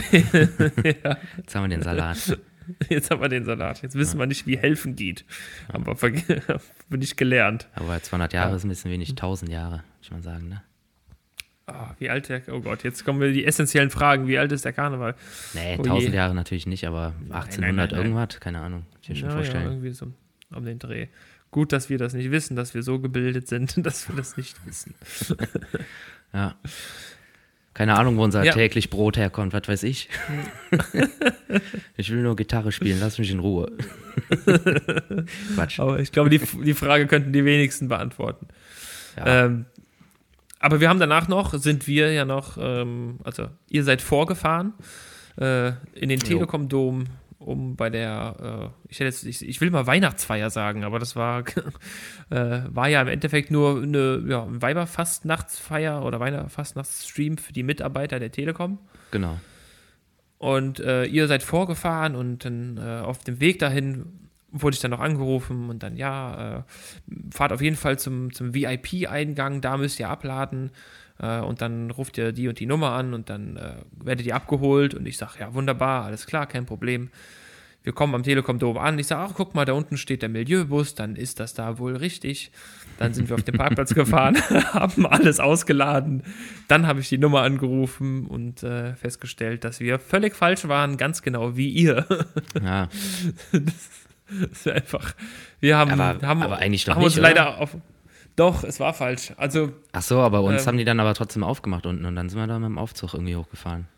[1.05, 1.19] ja.
[1.37, 2.39] Jetzt haben wir den Salat.
[2.89, 3.83] Jetzt haben wir den Salat.
[3.83, 4.23] Jetzt wissen ja.
[4.23, 5.25] wir nicht, wie helfen geht.
[5.67, 7.69] Aber bin ich gelernt.
[7.75, 8.57] Aber 200 Jahre ja.
[8.57, 10.63] ist ein bisschen wenig, 1000 Jahre, muss man sagen, ne?
[11.68, 14.27] Oh, wie alt der, oh Gott, jetzt kommen wir die essentiellen Fragen.
[14.27, 15.14] Wie alt ist der Karneval?
[15.55, 18.85] Nee, oh 1000 Jahre natürlich nicht, aber 1800 nein, nein, nein, irgendwas, keine Ahnung.
[19.01, 19.64] Ich mir schon ja, vorstellen.
[19.64, 20.12] Ja, irgendwie so
[20.55, 21.07] um den Dreh.
[21.51, 24.57] Gut, dass wir das nicht wissen, dass wir so gebildet sind, dass wir das nicht
[24.66, 24.94] wissen.
[26.35, 26.55] Ja.
[27.75, 28.55] Keine Ahnung, wo unser Ja.
[28.55, 30.09] täglich Brot herkommt, was weiß ich.
[31.98, 33.70] ich will nur Gitarre spielen, lass mich in Ruhe.
[35.55, 35.79] Quatsch.
[35.79, 38.48] Aber ich glaube, die, die Frage könnten die wenigsten beantworten.
[39.18, 39.44] Ja.
[39.44, 39.66] Ähm,
[40.62, 44.75] aber wir haben danach noch, sind wir ja noch, ähm, also ihr seid vorgefahren
[45.37, 46.20] äh, in den.
[46.20, 47.05] Telekom-Dom,
[47.38, 51.16] um bei der, äh, ich, hätte jetzt, ich, ich will mal Weihnachtsfeier sagen, aber das
[51.16, 51.40] war,
[52.31, 58.20] äh, war ja im Endeffekt nur eine ja, ein Weiberfastnachtsfeier oder Weiberfastnachtsstream für die Mitarbeiter
[58.20, 58.79] der Telekom.
[59.11, 59.38] Genau.
[60.38, 64.91] Und äh, ihr seid vorgefahren und dann äh, auf dem Weg dahin wurde ich dann
[64.91, 66.62] noch angerufen und dann, ja, äh,
[67.33, 70.71] fahrt auf jeden Fall zum, zum VIP-Eingang, da müsst ihr abladen
[71.19, 74.37] äh, und dann ruft ihr die und die Nummer an und dann äh, werdet ihr
[74.37, 77.11] abgeholt und ich sage, ja, wunderbar, alles klar, kein Problem.
[77.85, 78.99] Wir kommen am Telekom Dom an.
[78.99, 81.97] Ich sage, ach, guck mal, da unten steht der Milieubus, dann ist das da wohl
[81.97, 82.53] richtig.
[82.99, 84.37] Dann sind wir auf den Parkplatz gefahren,
[84.73, 86.23] haben alles ausgeladen.
[86.69, 91.23] Dann habe ich die Nummer angerufen und äh, festgestellt, dass wir völlig falsch waren, ganz
[91.23, 92.07] genau wie ihr.
[92.62, 92.88] Ja.
[93.51, 93.62] Das
[94.53, 95.14] ist einfach.
[95.61, 97.29] Wir haben, Aber- haben, aber eigentlich doch haben uns nicht, oder?
[97.29, 97.77] leider auf.
[98.37, 99.33] Doch, es war falsch.
[99.37, 100.68] Also, Ach so, aber uns Ähm.
[100.68, 103.12] haben die dann aber trotzdem aufgemacht unten und dann sind wir da mit dem Aufzug
[103.14, 103.88] irgendwie hochgefahren.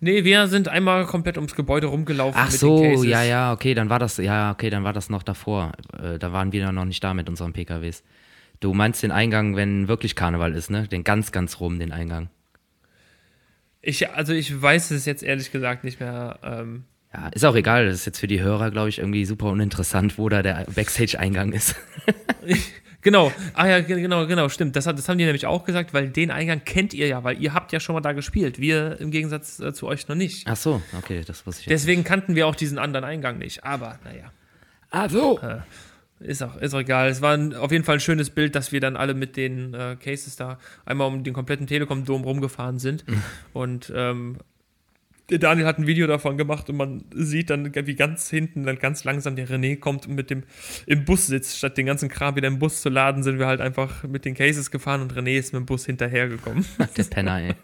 [0.00, 2.38] nee, wir sind einmal komplett ums Gebäude rumgelaufen.
[2.38, 5.72] Ach so, ja, ja, okay, dann war das, ja, okay, dann war das noch davor.
[5.98, 8.02] Äh, da waren wir dann noch nicht da mit unseren PKWs.
[8.60, 10.86] Du meinst den Eingang, wenn wirklich Karneval ist, ne?
[10.86, 12.28] Den ganz, ganz rum, den Eingang.
[13.80, 16.38] Ich, also, ich weiß es jetzt ehrlich gesagt nicht mehr.
[16.42, 17.86] Ähm, Ja, ist auch egal.
[17.86, 21.52] Das ist jetzt für die Hörer, glaube ich, irgendwie super uninteressant, wo da der Backstage-Eingang
[21.52, 21.76] ist.
[23.02, 24.74] Genau, ah ja, ge- genau, genau, stimmt.
[24.76, 27.52] Das, das haben die nämlich auch gesagt, weil den Eingang kennt ihr ja, weil ihr
[27.52, 28.58] habt ja schon mal da gespielt.
[28.58, 30.46] Wir im Gegensatz äh, zu euch noch nicht.
[30.48, 31.66] Ach so, okay, das wusste ich.
[31.68, 33.62] Deswegen kannten wir auch diesen anderen Eingang nicht.
[33.62, 34.32] Aber naja,
[34.90, 35.38] Ach so.
[36.20, 37.10] ist auch, ist auch egal.
[37.10, 39.74] Es war ein, auf jeden Fall ein schönes Bild, dass wir dann alle mit den
[39.74, 43.04] äh, Cases da einmal um den kompletten Telekom-Dom rumgefahren sind.
[43.52, 44.38] Und ähm,
[45.30, 48.78] der Daniel hat ein Video davon gemacht und man sieht dann, wie ganz hinten dann
[48.78, 50.42] ganz langsam der René kommt und mit dem
[50.86, 51.56] im Bus sitzt.
[51.56, 54.34] Statt den ganzen Kram wieder im Bus zu laden, sind wir halt einfach mit den
[54.34, 56.64] Cases gefahren und René ist mit dem Bus hinterhergekommen.
[56.96, 57.54] Der Penner, ey.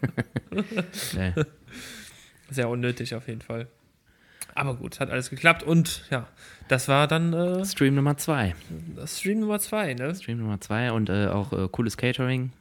[1.15, 1.33] nee.
[2.49, 3.67] Sehr unnötig auf jeden Fall.
[4.55, 6.27] Aber gut, hat alles geklappt und ja,
[6.67, 8.55] das war dann äh, Stream Nummer zwei.
[8.95, 10.13] das Stream Nummer zwei, ne?
[10.15, 12.51] Stream Nummer zwei und äh, auch äh, cooles Catering.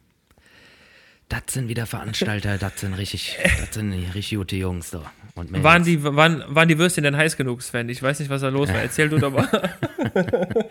[1.50, 5.10] Das sind wieder Veranstalter, das sind richtig, das sind richtig gute Jungs da.
[5.34, 5.64] Und Mädels.
[5.64, 7.88] Waren die, waren, waren die Würstchen denn heiß genug, Sven?
[7.88, 8.80] Ich weiß nicht, was da los war.
[8.80, 9.48] Erzähl du doch mal.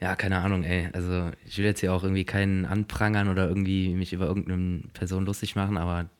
[0.00, 0.88] Ja, keine Ahnung, ey.
[0.92, 5.24] Also ich will jetzt hier auch irgendwie keinen anprangern oder irgendwie mich über irgendeine Person
[5.26, 6.10] lustig machen, aber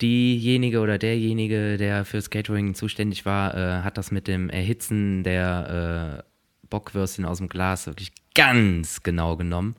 [0.00, 6.22] diejenige oder derjenige, der fürs Catering zuständig war, äh, hat das mit dem Erhitzen der
[6.22, 9.74] äh, Bockwürstchen aus dem Glas wirklich ganz genau genommen.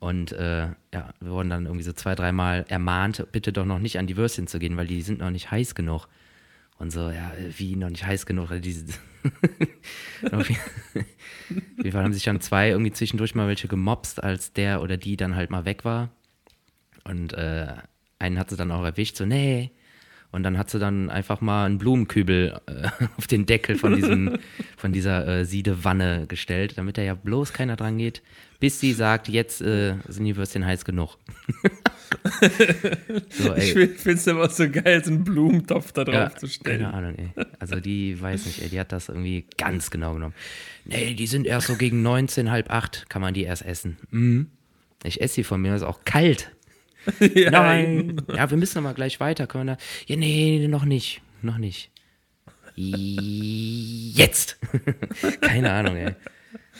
[0.00, 3.98] Und äh, ja, wir wurden dann irgendwie so zwei, dreimal ermahnt, bitte doch noch nicht
[3.98, 6.08] an die Würstchen zu gehen, weil die sind noch nicht heiß genug.
[6.78, 8.50] Und so, ja, äh, wie noch nicht heiß genug?
[8.60, 8.86] Diese
[10.32, 14.96] auf jeden Fall haben sich dann zwei irgendwie zwischendurch mal welche gemobst, als der oder
[14.96, 16.10] die dann halt mal weg war.
[17.04, 17.74] Und äh,
[18.20, 19.72] einen hat sie dann auch erwischt, so, nee.
[20.30, 24.38] Und dann hat sie dann einfach mal einen Blumenkübel äh, auf den Deckel von, diesem,
[24.76, 28.22] von dieser äh, Siedewanne gestellt, damit da ja bloß keiner dran geht,
[28.60, 31.16] bis sie sagt, jetzt äh, sind die Würstchen heiß genug.
[33.30, 36.82] so, Ich finde es aber so geil, so einen Blumentopf da drauf ja, zu stellen.
[36.82, 37.30] Keine Ahnung, ey.
[37.60, 40.34] Also die weiß nicht, ey, die hat das irgendwie ganz genau genommen.
[40.84, 43.96] Nee, die sind erst so gegen 19, halb acht, kann man die erst essen.
[44.10, 44.48] Mhm.
[45.04, 46.50] Ich esse sie von mir, ist auch kalt.
[47.34, 48.20] Ja, Nein.
[48.34, 49.46] Ja, wir müssen aber gleich weiter.
[49.46, 49.82] Können wir da?
[50.06, 51.22] Ja, nee, noch nicht.
[51.40, 51.90] Noch nicht.
[52.74, 54.58] Jetzt.
[55.40, 56.14] Keine Ahnung, ey.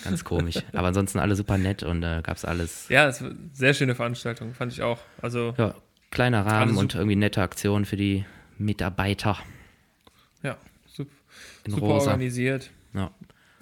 [0.05, 0.57] Ganz komisch.
[0.73, 2.89] Aber ansonsten alle super nett und äh, gab's alles.
[2.89, 4.99] Ja, es sehr schöne Veranstaltung, fand ich auch.
[5.23, 5.75] Also, Ja,
[6.11, 8.25] kleiner Rahmen und irgendwie nette Aktion für die
[8.59, 9.39] Mitarbeiter
[10.43, 10.57] ja,
[10.87, 11.09] sup-
[11.65, 12.11] in super Rosa.
[12.13, 12.71] organisiert.
[12.95, 13.11] Ja,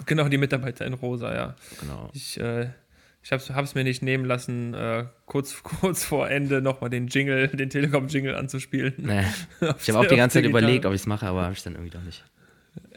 [0.05, 1.57] Genau, die Mitarbeiter in Rosa, ja.
[1.81, 2.11] genau.
[2.12, 2.68] Ich, äh,
[3.22, 7.49] ich hab's, hab's mir nicht nehmen lassen, äh, kurz, kurz vor Ende nochmal den Jingle,
[7.49, 8.92] den Telekom-Jingle anzuspielen.
[8.99, 9.25] Nee.
[9.81, 11.72] Ich habe auch die ganze Zeit überlegt, ob ich es mache, aber habe ich dann
[11.75, 12.25] irgendwie doch nicht.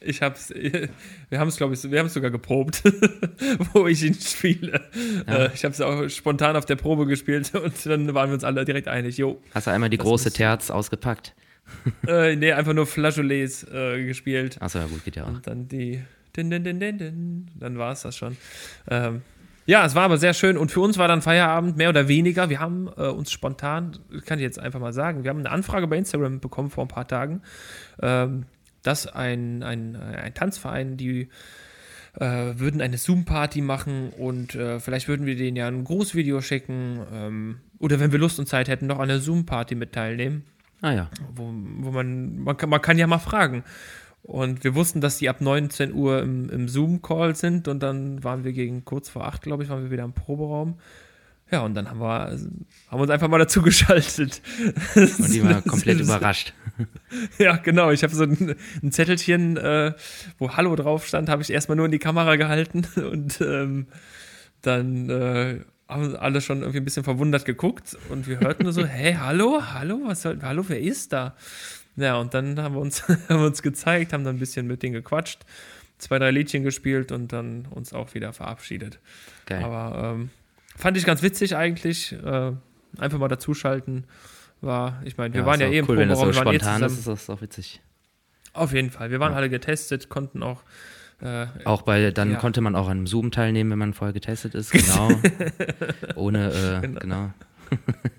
[0.01, 0.49] Ich hab's,
[1.29, 2.83] wir haben es, glaube ich, wir haben es sogar geprobt,
[3.73, 4.81] wo ich ihn spiele.
[5.27, 5.45] Ja.
[5.45, 8.43] Äh, ich habe es auch spontan auf der Probe gespielt und dann waren wir uns
[8.43, 9.17] alle direkt einig.
[9.17, 11.35] Jo, Hast du einmal die große Terz ausgepackt?
[12.07, 14.62] äh, nee, einfach nur Flageolets äh, gespielt.
[14.62, 15.27] Achso, ja gut, geht ja auch.
[15.27, 16.01] Und dann die.
[16.35, 17.51] Din, din, din, din, din.
[17.55, 18.38] Dann war es das schon.
[18.89, 19.21] Ähm,
[19.69, 22.49] ja, es war aber sehr schön und für uns war dann Feierabend mehr oder weniger.
[22.49, 25.85] Wir haben äh, uns spontan, kann ich jetzt einfach mal sagen, wir haben eine Anfrage
[25.85, 27.43] bei Instagram bekommen vor ein paar Tagen,
[28.01, 28.45] ähm,
[28.83, 31.29] dass ein, ein, ein Tanzverein die
[32.19, 32.25] äh,
[32.59, 37.59] würden eine Zoom-Party machen und äh, vielleicht würden wir denen ja ein Großvideo schicken ähm,
[37.77, 40.43] oder wenn wir Lust und Zeit hätten, noch an der Zoom-Party mit teilnehmen.
[40.81, 41.09] Ah ja.
[41.33, 43.63] Wo, wo man, man kann, man kann ja mal fragen.
[44.23, 48.43] Und wir wussten, dass die ab 19 Uhr im, im Zoom-Call sind und dann waren
[48.43, 50.75] wir gegen kurz vor 8, glaube ich, waren wir wieder im Proberaum.
[51.51, 52.39] Ja, und dann haben wir,
[52.89, 54.41] haben uns einfach mal dazu geschaltet.
[54.95, 56.53] Und die war komplett überrascht.
[57.38, 57.91] Ja, genau.
[57.91, 59.93] Ich habe so ein, ein Zettelchen, äh,
[60.38, 63.88] wo Hallo drauf stand, habe ich erstmal nur in die Kamera gehalten und ähm,
[64.62, 65.59] dann äh,
[65.89, 69.62] haben alle schon irgendwie ein bisschen verwundert geguckt und wir hörten nur so, hey, hallo,
[69.73, 71.35] hallo, was soll, hallo, wer ist da?
[71.95, 74.81] Ja, und dann haben wir uns, haben wir uns gezeigt, haben dann ein bisschen mit
[74.81, 75.45] denen gequatscht,
[75.97, 78.99] zwei, drei Liedchen gespielt und dann uns auch wieder verabschiedet.
[79.45, 79.63] Geil.
[79.63, 80.29] Aber ähm,
[80.79, 82.13] fand ich ganz witzig eigentlich.
[82.13, 82.51] Äh,
[82.97, 84.05] einfach mal dazuschalten.
[84.61, 86.83] War, ich meine, wir Ja, waren ja eh im cool, wenn das so eh spontan
[86.83, 87.81] ist, ist das auch witzig.
[88.53, 89.11] Auf jeden Fall.
[89.11, 89.37] Wir waren Ja.
[89.37, 90.63] alle getestet, konnten auch.
[91.21, 92.37] Äh, Auch bei, dann Ja.
[92.39, 95.09] konnte man auch an einem Zoom teilnehmen, wenn man vorher getestet ist, genau.
[96.15, 96.99] Ohne, äh, Genau.
[96.99, 97.33] genau.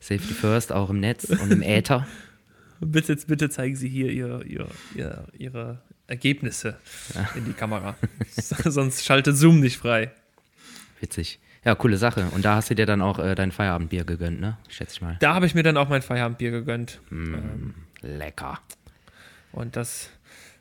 [0.00, 2.06] Safety first, auch im Netz und im Äther.
[2.80, 6.76] bitte, bitte zeigen Sie hier ihr, ihr, ihr, Ihre Ergebnisse
[7.34, 7.96] in die Kamera.
[8.30, 10.10] Sonst schaltet Zoom nicht frei.
[11.00, 11.38] Witzig.
[11.66, 12.28] Ja, coole Sache.
[12.30, 14.56] Und da hast du dir dann auch äh, dein Feierabendbier gegönnt, ne?
[14.68, 15.16] Schätze ich mal.
[15.18, 17.00] Da habe ich mir dann auch mein Feierabendbier gegönnt.
[17.10, 17.70] Mm,
[18.02, 18.60] lecker.
[19.50, 20.10] Und das,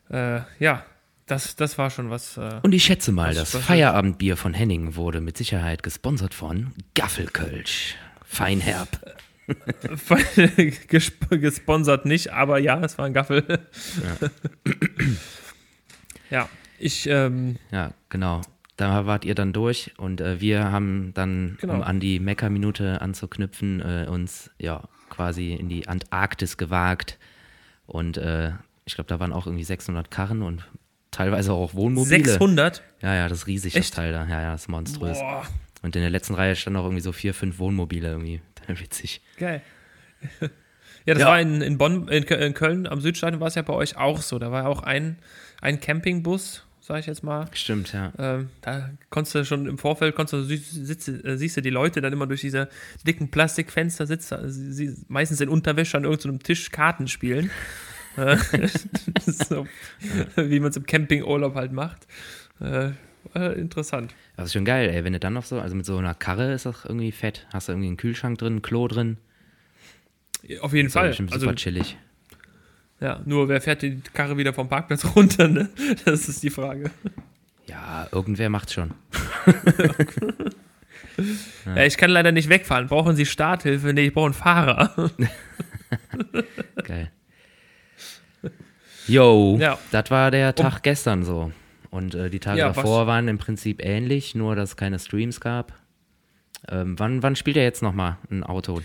[0.09, 0.83] äh, ja,
[1.27, 2.37] das, das war schon was.
[2.37, 7.95] Äh, Und ich schätze mal, das Feierabendbier von Henning wurde mit Sicherheit gesponsert von Gaffelkölsch.
[8.23, 9.15] Feinherb.
[10.87, 13.43] gesp gesponsert nicht, aber ja, es war ein Gaffel.
[16.31, 18.41] Ja, ich, ähm, Ja, genau.
[18.77, 21.75] Da wart ihr dann durch und äh, wir haben dann, Genau.
[21.75, 27.17] um an die Mecca-Minute anzuknüpfen, äh, uns ja quasi in die Antarktis gewagt.
[27.87, 28.51] Und äh,
[28.85, 30.67] ich glaube, da waren auch irgendwie 600 Karren und
[31.11, 32.25] teilweise auch Wohnmobile.
[32.25, 32.83] 600.
[33.01, 33.91] Ja, ja, das ist riesig, Echt?
[33.91, 34.25] das Teil da.
[34.27, 35.19] Ja, ja, das ist monströs.
[35.19, 35.43] Boah,
[35.81, 38.41] Und in der letzten Reihe standen auch irgendwie so vier, fünf Wohnmobile irgendwie.
[38.67, 39.21] Witzig.
[39.37, 39.61] geil.
[41.07, 41.27] Ja, das Ja.
[41.29, 43.95] war in, in Bonn, in, Kö- in Köln am Südstadion war es ja bei euch
[43.95, 44.39] auch so.
[44.39, 45.19] Da war auch ein,
[45.61, 47.47] ein Campingbus, sag ich jetzt mal.
[47.53, 48.13] Stimmt, ja.
[48.19, 51.99] Ähm, da konntest du schon im Vorfeld, konntest du, sitze, äh, siehst du die Leute
[51.99, 52.69] dann immer durch diese
[53.07, 57.49] dicken Plastikfenster sitzen, äh, sie, meistens in Unterwäsche an irgendeinem Tisch Karten spielen.
[58.17, 58.87] Äh, das
[59.27, 59.67] ist so,
[60.37, 62.07] wie man es im Campingurlaub halt macht.
[62.61, 62.91] Äh,
[63.35, 64.15] äh, interessant.
[64.37, 65.03] Das ist schon geil, ey.
[65.03, 67.45] Wenn du dann noch so, also mit so einer Karre ist das irgendwie fett.
[67.51, 69.17] Hast du irgendwie einen Kühlschrank drin, ein Klo drin.
[70.61, 71.09] Auf jeden Ist ja Fall.
[71.09, 71.97] bestimmt Also, super chillig.
[72.99, 75.69] Ja, nur wer fährt die Karre wieder vom Parkplatz runter, ne?
[76.05, 76.91] Das ist die Frage.
[77.67, 78.91] Ja, irgendwer macht's schon.
[81.65, 81.77] Ja.
[81.85, 82.87] ich kann leider nicht wegfahren.
[82.87, 83.93] Brauchen Sie Starthilfe?
[83.93, 85.11] Nee, ich brauche einen Fahrer.
[86.83, 87.09] Geil.
[89.07, 89.77] Yo, Ja.
[89.91, 91.53] das war der Tag gestern so.
[91.89, 94.99] Und äh, die Tage Ja, was- davor waren im Prinzip ähnlich, nur dass es keine
[94.99, 95.71] Streams gab.
[96.67, 98.81] Ähm, wann, wann spielt er jetzt nochmal ein Auto?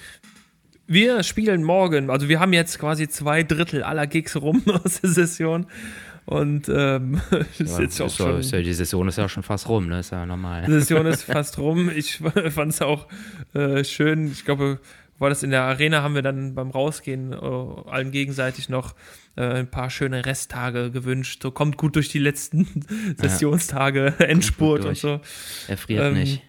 [0.92, 5.11] Wir spielen morgen, also wir haben jetzt quasi zwei Drittel aller Gigs rum aus der
[5.11, 5.66] Session.
[6.26, 7.20] Und ähm,
[7.59, 8.42] ist Ja, jetzt auch ja, schon.
[8.42, 10.00] ja, die Session ist ja schon fast rum, ne?
[10.00, 10.64] Ist ja normal.
[10.66, 11.92] Die Session ist fast rum.
[11.94, 13.07] Ich fand es auch
[13.55, 14.33] äh, schön.
[14.33, 14.81] Ich glaube,
[15.20, 18.96] war das in der Arena, haben wir dann beim Rausgehen äh, allen gegenseitig noch
[19.37, 21.40] äh, ein paar schöne Resttage gewünscht.
[21.40, 22.66] So kommt gut durch die letzten
[23.16, 25.20] Sessionstage, Endspurt und so.
[25.68, 26.42] Er friert Ähm, nicht.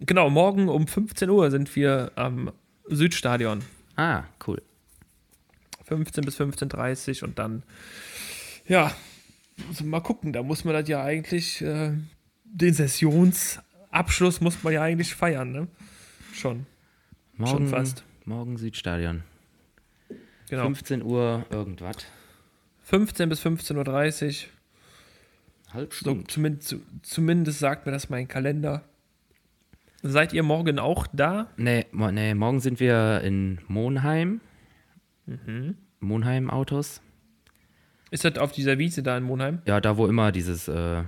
[0.00, 2.50] Genau, morgen um 15 Uhr sind wir am
[2.88, 3.60] Südstadion.
[3.96, 4.62] Ah, cool.
[5.84, 7.62] 15 bis 15.30 und dann,
[8.66, 8.94] ja,
[9.68, 11.92] also mal gucken, da muss man das ja eigentlich, äh,
[12.44, 15.68] den Sessionsabschluss muss man ja eigentlich feiern, ne?
[16.32, 16.66] Schon,
[17.36, 18.04] Morgen, fast.
[18.24, 19.22] morgen Südstadion.
[20.50, 20.64] genau.
[20.64, 21.96] 15 Uhr irgendwas.
[22.84, 26.26] 15 bis 15.30 Uhr, Halb so, Stunde.
[26.28, 28.84] zumindest, zu- zumindest sagt mir das mein Kalender.
[30.08, 31.48] Seid ihr morgen auch da?
[31.56, 34.40] Nee, mo nee, morgen sind wir in Monheim.
[35.26, 35.76] Mhm.
[36.00, 37.00] Monheim Autos.
[38.10, 39.60] Ist das auf dieser Wiese da in Monheim?
[39.66, 41.02] Ja, da wo immer dieses äh,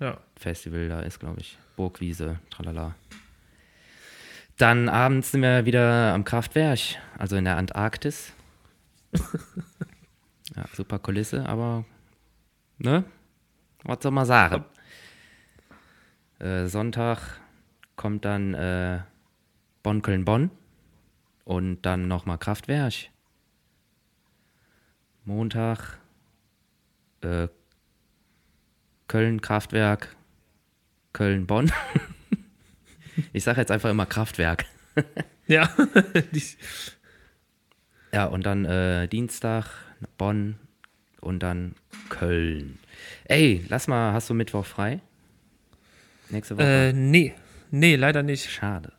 [0.00, 0.18] Ja.
[0.36, 1.58] Festival da ist, glaube ich.
[1.76, 2.94] Burgwiese, tralala.
[4.58, 6.78] Dann abends sind wir wieder am Kraftwerk,
[7.18, 8.32] also in der Antarktis.
[10.56, 11.84] ja, super Kulisse, aber
[12.78, 13.04] ne?
[13.82, 14.64] Was soll man sagen?
[16.38, 17.40] Äh, Sonntag
[17.96, 19.00] kommt dann äh,
[19.82, 20.50] Bonn, Köln, Bonn
[21.44, 22.94] und dann nochmal Kraftwerk.
[25.24, 25.98] Montag
[27.22, 27.48] äh,
[29.08, 30.16] Köln, Kraftwerk,
[31.12, 31.72] Köln, Bonn.
[33.32, 34.64] ich sage jetzt einfach immer Kraftwerk.
[35.46, 35.68] Ja.
[38.12, 39.66] Ja, und dann äh, Dienstag
[40.16, 40.54] Bonn
[41.20, 41.74] und dann
[42.10, 42.78] Köln.
[43.24, 45.00] Ey, lass mal, hast du Mittwoch frei?
[46.30, 46.64] Nächste Woche?
[46.64, 47.34] Äh, nee.
[47.78, 48.50] Nee, leider nicht.
[48.50, 48.92] Schade.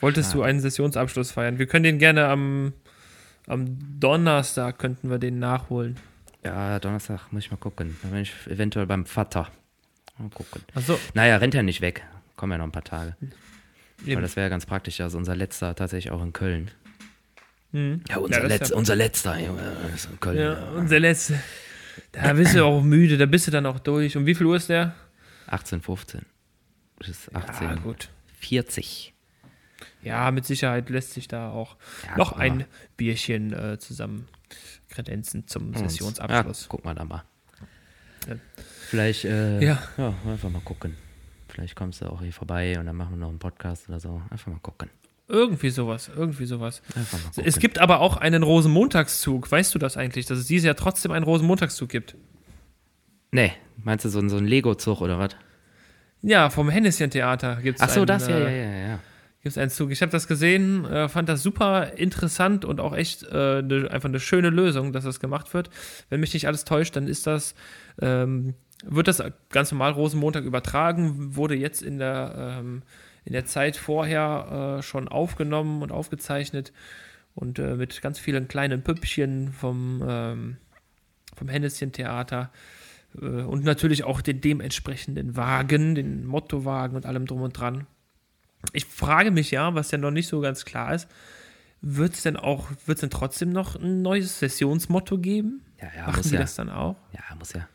[0.00, 1.58] Wolltest du einen Sessionsabschluss feiern?
[1.58, 2.72] Wir können den gerne am,
[3.46, 5.96] am Donnerstag könnten wir den nachholen.
[6.44, 7.96] Ja, Donnerstag muss ich mal gucken.
[8.02, 9.48] Dann bin ich eventuell beim Vater.
[10.18, 10.62] Mal gucken.
[10.74, 12.04] Achso, Naja, rennt ja nicht weg.
[12.36, 13.16] Kommen ja noch ein paar Tage.
[14.02, 14.12] eben.
[14.12, 15.00] Aber das wäre ja ganz praktisch.
[15.00, 16.70] Also unser letzter tatsächlich auch in Köln.
[17.72, 18.02] Mhm.
[18.08, 20.38] Ja, unser, ist Letz-, ja- unser letzter Junge, ist in Köln.
[20.38, 21.38] Ja, unser letzte.
[22.12, 24.16] Da bist du auch müde, da bist du dann auch durch.
[24.16, 24.94] Um wie viel Uhr ist der?
[25.46, 26.22] 1815
[26.98, 29.14] bis Ah, 1840.
[29.14, 29.14] gut.
[30.02, 32.64] Ja, mit Sicherheit lässt sich da auch Ja, noch ein
[32.96, 34.28] Bierchen äh, zusammen
[34.88, 36.62] kredenzen zum Sessionsabschluss.
[36.62, 37.24] Ja, guck mal da mal.
[38.28, 38.34] Ja.
[38.88, 39.82] Vielleicht, äh, Ja.
[39.96, 40.14] ja.
[40.26, 40.96] einfach mal gucken.
[41.48, 44.22] Vielleicht kommst du auch hier vorbei und dann machen wir noch einen Podcast oder so.
[44.30, 44.90] Einfach mal gucken.
[45.30, 46.80] Irgendwie sowas, irgendwie sowas.
[47.36, 49.50] Es gibt aber auch einen Rosenmontagszug.
[49.50, 52.16] Weißt du das eigentlich, dass es dieses Jahr trotzdem einen Rosenmontagszug gibt?
[53.30, 55.30] Nee, meinst du so, so ein Lego-Zug oder was?
[56.22, 58.98] Ja, vom Henneschen-Theater gibt es Ach so, einen, das, ja, äh, ja, ja, ja.
[59.42, 59.90] gibt's einen Zug.
[59.90, 64.08] Ich habe das gesehen, äh, fand das super interessant und auch echt äh, ne, einfach
[64.08, 65.70] eine schöne Lösung, dass das gemacht wird.
[66.10, 67.54] Wenn mich nicht alles täuscht, dann ist das,
[68.00, 68.54] ähm,
[68.84, 72.82] wird das ganz normal Rosenmontag übertragen, wurde jetzt in der, ähm,
[73.24, 76.72] in der Zeit vorher äh, schon aufgenommen und aufgezeichnet
[77.34, 80.56] und äh, mit ganz vielen kleinen Püppchen vom, ähm,
[81.36, 82.77] vom Henneschen-Theater äh,
[83.14, 87.86] und natürlich auch den dementsprechenden Wagen, den Mottowagen und allem drum und dran.
[88.72, 91.08] Ich frage mich ja, was ja noch nicht so ganz klar ist,
[91.80, 95.62] wird es denn auch, wird es denn trotzdem noch ein neues Sessionsmotto geben?
[95.80, 96.40] Ja, ja, Machen die ja.
[96.40, 96.96] das dann auch?
[97.12, 97.68] Ja, muss ja.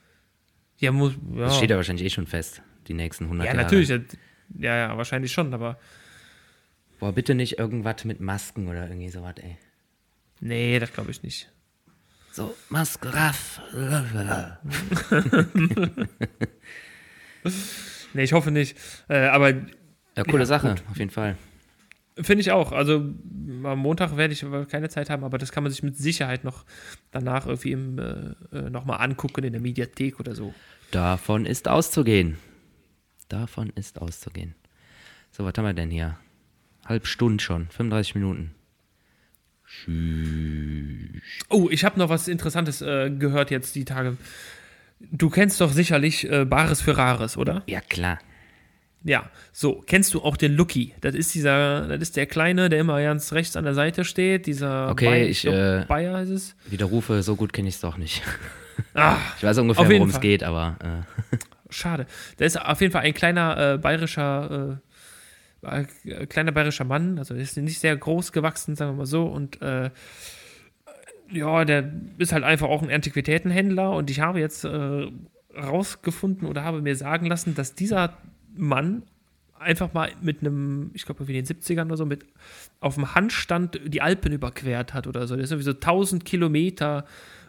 [0.78, 1.46] Ja, muss, ja.
[1.46, 3.64] Das steht ja wahrscheinlich eh schon fest, die nächsten 100 ja, Jahre.
[3.64, 3.90] natürlich.
[3.90, 4.00] Ja,
[4.60, 5.78] ja, ja, wahrscheinlich schon, aber
[7.00, 9.58] Boah, bitte nicht irgendwas mit Masken oder irgendwie sowas, ey.
[10.42, 11.50] nee, das glaube ich nicht.
[12.34, 13.62] So, Maske, Raff.
[18.16, 18.78] Nee, ich hoffe nicht.
[19.10, 19.50] Äh, aber
[20.16, 20.84] Ja, coole Ja, Sache, gut.
[20.92, 21.36] auf jeden Fall.
[22.22, 22.72] Finde ich auch.
[22.72, 22.96] Also
[23.64, 26.44] am Montag werde ich aber keine Zeit haben, aber das kann man sich mit Sicherheit
[26.44, 26.64] noch
[27.12, 30.54] danach irgendwie im, äh, äh, nochmal angucken in der Mediathek oder so.
[30.92, 32.38] Davon ist auszugehen.
[33.30, 34.54] Davon ist auszugehen.
[35.32, 36.18] So, was haben wir denn hier?
[36.86, 38.54] Halb Stunde schon, 35 Minuten.
[41.50, 44.18] Oh, ich habe noch was Interessantes äh, gehört jetzt die Tage.
[45.00, 47.64] Du kennst doch sicherlich äh, Bares für Rares, oder?
[47.68, 48.20] Ja, klar.
[49.04, 49.84] Ja, so.
[49.86, 50.94] Kennst du auch den Lucky?
[51.02, 54.46] Das ist dieser, das ist der Kleine, der immer ganz rechts an der Seite steht.
[54.46, 56.56] Dieser Okay, Bayer, ich, äh, Bayer ist es.
[56.68, 58.22] Widerrufe, so gut kenne ich es doch nicht.
[58.96, 61.38] Ah, Ich weiß ungefähr, worum es geht, aber äh,
[61.70, 62.08] schade.
[62.40, 64.93] Der ist auf jeden Fall ein kleiner äh, bayerischer, äh,
[66.30, 67.18] kleiner bayerischer Mann.
[67.18, 69.26] Also ist nicht sehr groß gewachsen, sagen wir mal so.
[69.26, 69.90] Und äh,
[71.32, 73.92] ja, der ist halt einfach auch ein Antiquitätenhändler.
[73.92, 75.08] Und ich habe jetzt äh,
[75.56, 78.18] rausgefunden oder habe mir sagen lassen, dass dieser
[78.56, 79.04] Mann
[79.60, 82.26] einfach mal mit einem, ich glaube, wie in den 70ern oder so, mit
[82.80, 85.36] auf dem Handstand die Alpen überquert hat oder so.
[85.36, 87.06] Der ist irgendwie so 1000 Kilometer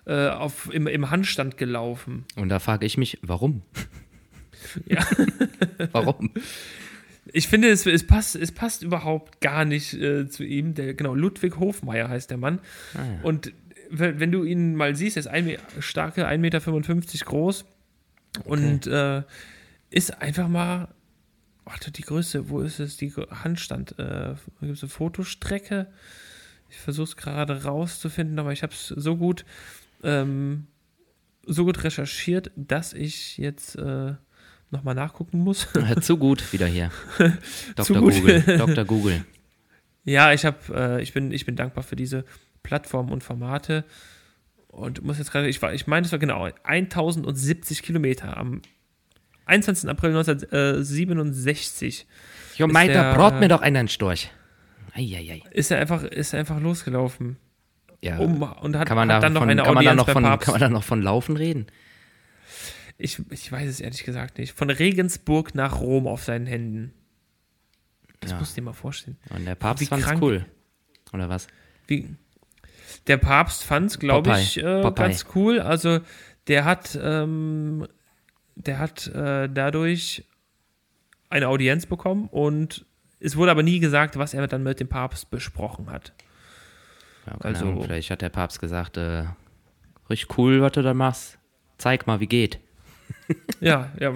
[0.06, 2.24] äh, auf, im, im Handstand gelaufen.
[2.36, 3.62] und da frage ich mich, warum?
[4.86, 5.04] Ja.
[5.92, 6.30] warum?
[7.32, 10.74] Ich finde, es, es, passt, es passt überhaupt gar nicht äh, zu ihm.
[10.74, 12.60] Der, genau, Ludwig Hofmeier heißt der Mann.
[12.94, 13.20] Ah, ja.
[13.22, 13.52] Und
[13.90, 16.60] wenn, du ihn mal siehst, er ist ein, starke 1,55 Meter
[17.24, 17.64] groß
[18.44, 19.22] und äh,
[19.90, 20.88] ist einfach mal,
[21.64, 23.98] warte, die Größe, wo ist es, die Handstand?
[23.98, 25.86] Äh, gibt es eine Fotostrecke?
[26.68, 29.44] Ich versuche es gerade rauszufinden, aber ich habe es so gut,
[30.02, 30.66] ähm,
[31.46, 34.14] so gut recherchiert, dass ich jetzt äh,
[34.70, 35.68] nochmal nachgucken muss.
[36.00, 36.90] Zu gut wieder hier.
[37.76, 38.00] Dr.
[38.00, 38.40] Google.
[38.58, 38.84] Dr.
[38.84, 39.24] Google.
[40.04, 42.24] Ja, ich habe, äh, ich bin, ich bin dankbar für diese
[42.62, 43.84] Plattform und Formate
[44.68, 48.60] und muss jetzt gerade, ich war, ich meine, es war genau 1070 Kilometer am
[49.46, 49.88] 21.
[49.88, 52.06] April 1967
[52.56, 54.30] Jo, Meiter, der- brot mir doch einen Storch.
[54.94, 55.42] Eieiei.
[55.50, 57.36] ist er einfach, ist er einfach losgelaufen
[58.00, 58.18] Ja.
[58.18, 60.06] um, und hat, kann man hat da dann noch von, eine kann man da Audienz
[60.06, 60.44] noch von, Papst.
[60.46, 61.66] kann man da noch von Laufen reden?
[62.98, 64.52] Ich, ich weiß es ehrlich gesagt nicht.
[64.52, 66.92] Von Regensburg nach Rom auf seinen Händen.
[68.20, 68.38] Das Ja.
[68.38, 69.16] musst du dir mal vorstellen.
[69.30, 70.22] Und der Papst fand's krank.
[70.22, 70.46] cool.
[71.12, 71.46] Oder was?
[71.86, 72.14] Wie,
[73.06, 75.60] der Papst fand es, glaube ich, äh, ganz cool.
[75.60, 76.00] Also
[76.46, 77.86] der hat, ähm,
[78.54, 80.24] der hat äh, dadurch
[81.28, 82.86] eine Audienz bekommen und
[83.20, 86.12] es wurde aber nie gesagt, was er dann mit dem Papst besprochen hat.
[87.26, 89.24] Ja, Also- Ahnung, vielleicht hat der Papst gesagt, äh,
[90.08, 91.38] richtig cool, was du da machst.
[91.78, 92.60] Zeig mal, wie geht.
[93.60, 94.12] Ja, ja.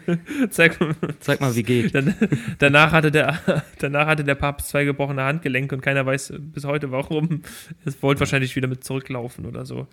[0.50, 0.78] Zeig,
[1.20, 1.94] Zeig mal, wie geht.
[1.94, 2.14] dann,
[2.58, 3.40] danach, hatte der,
[3.78, 7.42] danach hatte der Papst zwei gebrochene Handgelenke und keiner weiß bis heute warum.
[7.84, 9.86] Es wollte wahrscheinlich wieder mit zurücklaufen oder so.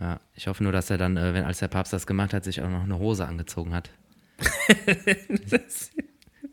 [0.00, 2.44] Ja, ich hoffe nur, dass er dann, äh, wenn als der Papst das gemacht hat,
[2.44, 3.90] sich auch noch eine Hose angezogen hat.
[5.06, 5.90] ist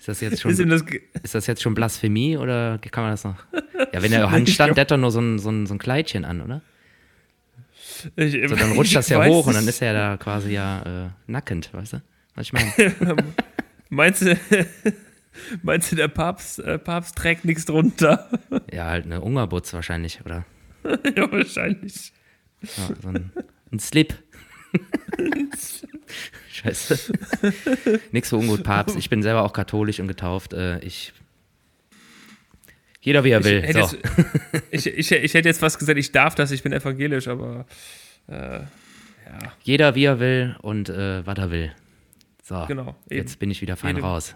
[0.06, 0.84] das jetzt schon, Ist das,
[1.24, 3.44] ist das jetzt schon Blasphemie oder kann man das noch?
[3.92, 6.26] Ja, wenn er Handstand, der hat doch nur so ein, so ein, so ein Kleidchen
[6.26, 6.62] an, oder?
[8.16, 11.10] Ich, So, dann rutscht das ja hoch und dann ist er da quasi ja äh,
[11.28, 12.02] nackend, weißt du?
[12.36, 12.72] Was ich meine?
[13.90, 14.40] Meinst du,
[15.64, 18.30] meinst du der Papst, äh, Papst trägt nichts drunter?
[18.72, 20.46] Ja, halt eine Ungerbutz wahrscheinlich, oder?
[20.84, 22.14] ja, wahrscheinlich.
[22.62, 23.32] Ja, so ein,
[23.72, 24.14] ein Slip.
[26.52, 27.14] Scheiße.
[28.12, 28.96] Nix für ungut, Papst.
[28.96, 30.54] Ich bin selber auch katholisch und getauft.
[30.54, 31.14] Äh, ich.
[33.02, 33.60] Jeder wie er will.
[33.60, 33.98] Ich hätte, So.
[34.72, 37.66] jetzt, ich, ich, ich hätte jetzt fast gesagt, ich darf das, ich bin evangelisch, aber
[38.28, 38.66] äh, ja,
[39.64, 41.72] Jeder wie er will und äh, was er will.
[42.44, 42.66] So.
[42.68, 42.96] genau.
[43.10, 43.22] Eben.
[43.22, 44.36] Jetzt bin ich wieder fein Jedem- raus.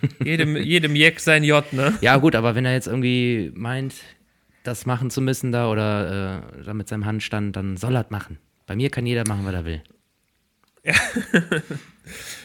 [0.24, 1.92] Jedem, jedem Jeck sein J, ne?
[2.00, 3.94] Ja, gut, aber wenn er jetzt irgendwie meint,
[4.62, 8.38] das machen zu müssen da oder äh, da mit seinem Handstand, dann soll er machen.
[8.66, 9.82] Bei mir kann jeder machen, was er will.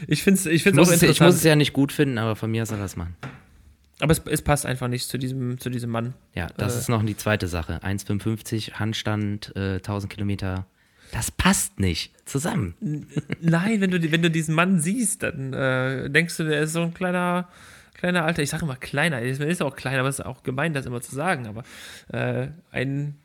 [0.07, 1.27] Ich finde es ich Ich find's muss, auch es, ich interessant.
[1.29, 3.15] muss es ja nicht gut finden, aber von mir soll er es machen.
[3.99, 6.13] Aber es, es passt einfach nicht zu diesem, zu diesem Mann.
[6.33, 6.79] Ja, das Äh.
[6.79, 7.79] ist noch die zweite Sache.
[7.83, 10.65] 1,55 Handstand, äh, 1000 Kilometer.
[11.11, 12.73] Das passt nicht zusammen.
[13.39, 16.81] Nein, wenn du, wenn du diesen Mann siehst, dann äh, denkst du, der ist so
[16.81, 17.49] ein kleiner,
[17.93, 18.41] kleiner Alter.
[18.41, 21.01] Ich sage immer kleiner, er ist, auch klein, aber es ist auch gemein, das immer
[21.01, 21.45] zu sagen.
[21.45, 21.63] Aber
[22.11, 23.15] äh, ein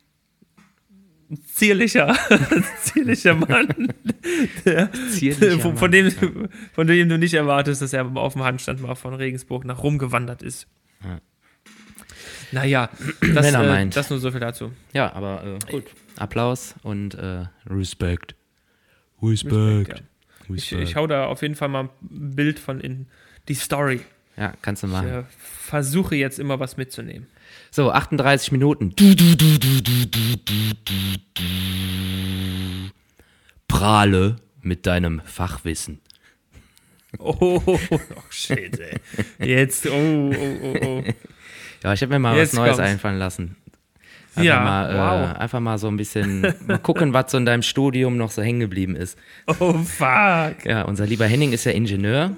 [1.45, 2.17] zierlicher,
[2.83, 3.93] zierlicher Mann,
[4.65, 6.49] der, Zierlicher von, Mann, dem, ja.
[6.73, 9.99] von dem du nicht erwartest, dass er auf dem Handstand mal von Regensburg nach Rom
[9.99, 10.67] gewandert ist.
[11.03, 11.21] Ja.
[12.51, 12.91] Naja,
[13.35, 14.73] das, äh, das nur so viel dazu.
[14.95, 15.85] Ja, aber äh, gut.
[16.17, 18.35] Applaus und äh, Respekt.
[19.23, 20.55] Respekt, ja.
[20.55, 21.91] Ich, ich hau da auf jeden Fall mal ein
[22.35, 23.07] Bild von in
[23.49, 24.01] die Story.
[24.39, 25.09] Ja, kannst du Ich machen.
[25.09, 27.27] äh, versuche jetzt immer was mitzunehmen.
[27.71, 28.95] So, 38 Minuten.
[33.67, 36.01] Prahle mit deinem Fachwissen.
[37.19, 37.61] Oh, oh,
[37.91, 37.99] oh
[38.31, 39.47] shit, ey.
[39.47, 41.03] Jetzt, oh, oh, oh, oh.
[41.83, 42.91] Ja, ich habe mir mal Jetzt was Neues kommt's.
[42.91, 43.57] einfallen lassen.
[44.35, 45.37] Einfach Ja, mal, wow.
[45.37, 48.43] äh, einfach mal so ein bisschen mal gucken, was so in deinem Studium noch so
[48.43, 49.19] hängen geblieben ist.
[49.47, 50.65] Oh, fuck.
[50.65, 52.33] Ja, unser lieber Henning ist ja Ingenieur.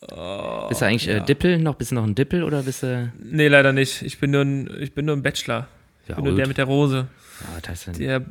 [0.00, 1.74] Bist du eigentlich äh, Dippel noch?
[1.76, 3.12] Bist du noch ein Dippel oder bist du.
[3.18, 4.02] Nee, leider nicht.
[4.02, 5.68] Ich bin nur ein, ich bin nur ein Bachelor.
[6.02, 7.08] Ich Ja, bin nur der mit der Rose.
[7.40, 7.94] Ja, heißt denn?
[7.94, 8.24] Der,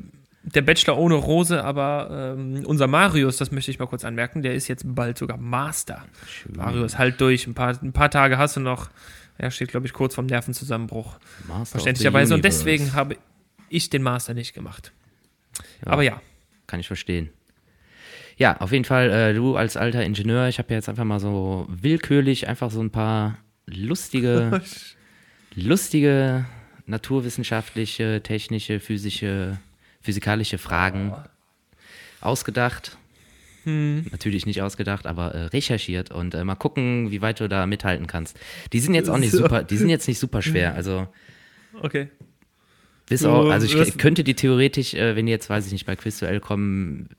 [0.44, 4.54] der Bachelor ohne Rose, aber ähm, unser Marius, das möchte ich mal kurz anmerken, der
[4.54, 6.06] ist jetzt bald sogar Master.
[6.56, 7.48] Marius, halt durch.
[7.48, 8.90] Ein paar, ein paar Tage hast du noch.
[9.38, 11.18] Er steht, glaube ich, kurz vorm Nervenzusammenbruch.
[11.48, 12.36] Master Verständlicherweise.
[12.36, 13.18] Und deswegen habe
[13.70, 14.94] ich den Master nicht gemacht.
[15.86, 15.92] Ja.
[15.92, 16.22] Aber ja.
[16.68, 17.30] Kann ich verstehen.
[18.38, 21.66] Ja, auf jeden Fall, äh, du als alter Ingenieur, ich habe jetzt einfach mal so
[21.70, 24.62] willkürlich einfach so ein paar lustige,
[25.56, 26.46] lustige
[26.86, 29.58] naturwissenschaftliche, technische, physische,
[30.02, 31.14] physikalische Fragen
[32.22, 32.98] ausgedacht.
[33.64, 34.06] Hm.
[34.12, 38.06] Natürlich nicht ausgedacht, aber äh, recherchiert und äh, mal gucken, wie weit du da mithalten
[38.06, 38.38] kannst.
[38.74, 39.40] Die sind jetzt auch nicht So.
[39.40, 40.76] super, die sind jetzt nicht super schwer.
[40.76, 41.08] Also
[41.82, 42.10] Okay.
[43.08, 45.96] bis auch, also ich könnte die theoretisch, äh, wenn die jetzt, weiß ich nicht, bei
[45.96, 47.10] Quizduell kommen,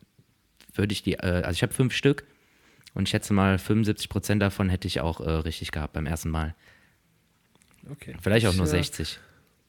[0.79, 2.25] würde ich die, äh, also ich habe fünf Stück
[2.95, 6.31] und ich schätze mal 75 Prozent davon hätte ich auch äh, richtig gehabt beim ersten
[6.31, 6.55] Mal.
[7.91, 8.15] okay.
[8.21, 9.19] Vielleicht auch Ich, nur äh, 60.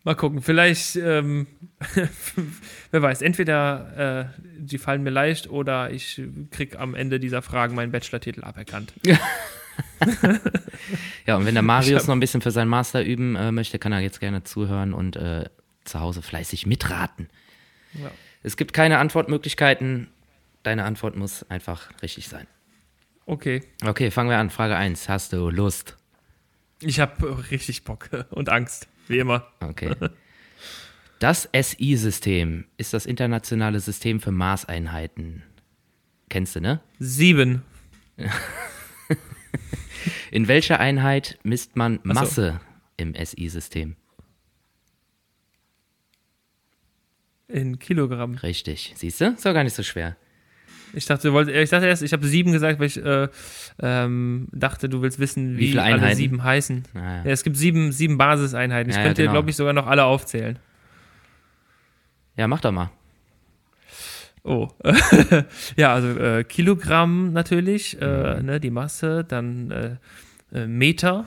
[0.04, 1.48] Mal gucken, vielleicht, ähm,
[2.92, 7.76] wer weiß, entweder äh, die fallen mir leicht oder ich krieg am Ende dieser Fragen
[7.76, 8.94] meinen Bachelor-Titel aberkannt.
[11.26, 13.92] Ja, und wenn der Marius noch ein bisschen für seinen Master üben äh, möchte, kann
[13.92, 15.50] er jetzt gerne zuhören und äh,
[15.84, 17.30] zu Hause fleißig mitraten.
[17.94, 18.12] Ja.
[18.44, 20.08] Es gibt keine Antwortmöglichkeiten.
[20.68, 22.46] Deine Antwort muss einfach richtig sein.
[23.26, 24.50] Okay, Okay, fangen wir an.
[24.50, 25.08] Frage 1.
[25.08, 25.96] Hast du Lust?
[26.82, 29.48] ich habe richtig Bock und Angst, wie immer.
[29.62, 29.96] Okay.
[31.20, 35.42] Das SI-System ist das internationale System für Maßeinheiten.
[36.30, 36.82] Kennst du, ne?
[37.00, 37.62] Sieben.
[40.32, 42.14] In welcher Einheit misst man so.
[42.14, 42.60] Masse
[42.98, 43.96] im SI-System?
[47.48, 48.36] In Kilogramm.
[48.36, 48.92] Richtig.
[48.98, 49.30] Siehst du?
[49.32, 50.18] Ist doch gar nicht so schwer.
[50.94, 53.28] Ich dachte, du wolltest, ich dachte erst, ich habe sieben gesagt, weil ich äh,
[53.82, 56.84] ähm, dachte, du willst wissen, Wie wie, viele alle sieben heißen.
[56.94, 57.24] Naja.
[57.26, 58.90] Ja, es gibt sieben, sieben Basiseinheiten.
[58.90, 59.34] Ich Ja, ja, könnte, genau.
[59.34, 60.58] glaube ich, sogar noch alle aufzählen.
[62.36, 62.90] Ja, mach doch mal.
[64.44, 64.70] Oh.
[65.76, 68.02] ja, also äh, Kilogramm natürlich, Mhm.
[68.02, 69.96] äh, ne, die Masse, dann äh,
[70.54, 71.26] äh, Meter,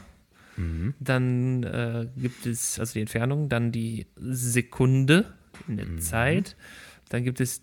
[0.57, 0.95] Mhm.
[1.01, 5.27] dann äh, gibt es, also die Entfernung, dann die Sekunde
[5.69, 5.99] in der Mhm.
[6.01, 6.57] Zeit,
[7.11, 7.63] dann gibt es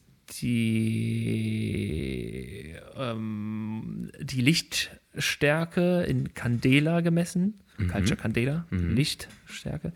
[1.07, 7.89] die, ähm, die Lichtstärke in Candela gemessen, Mhm.
[7.89, 9.93] Culture Candela, Lichtstärke.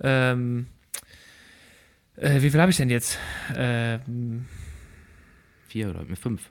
[0.00, 0.66] Ähm,
[2.16, 3.18] äh, wie viel habe ich denn jetzt?
[3.54, 4.46] Ähm,
[5.68, 6.50] Vier oder fünf.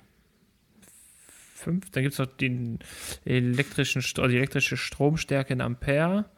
[1.53, 1.89] Fünf.
[1.89, 2.79] Dann gibt es noch den
[3.25, 6.29] elektrischen, die elektrische Stromstärke in Ampere.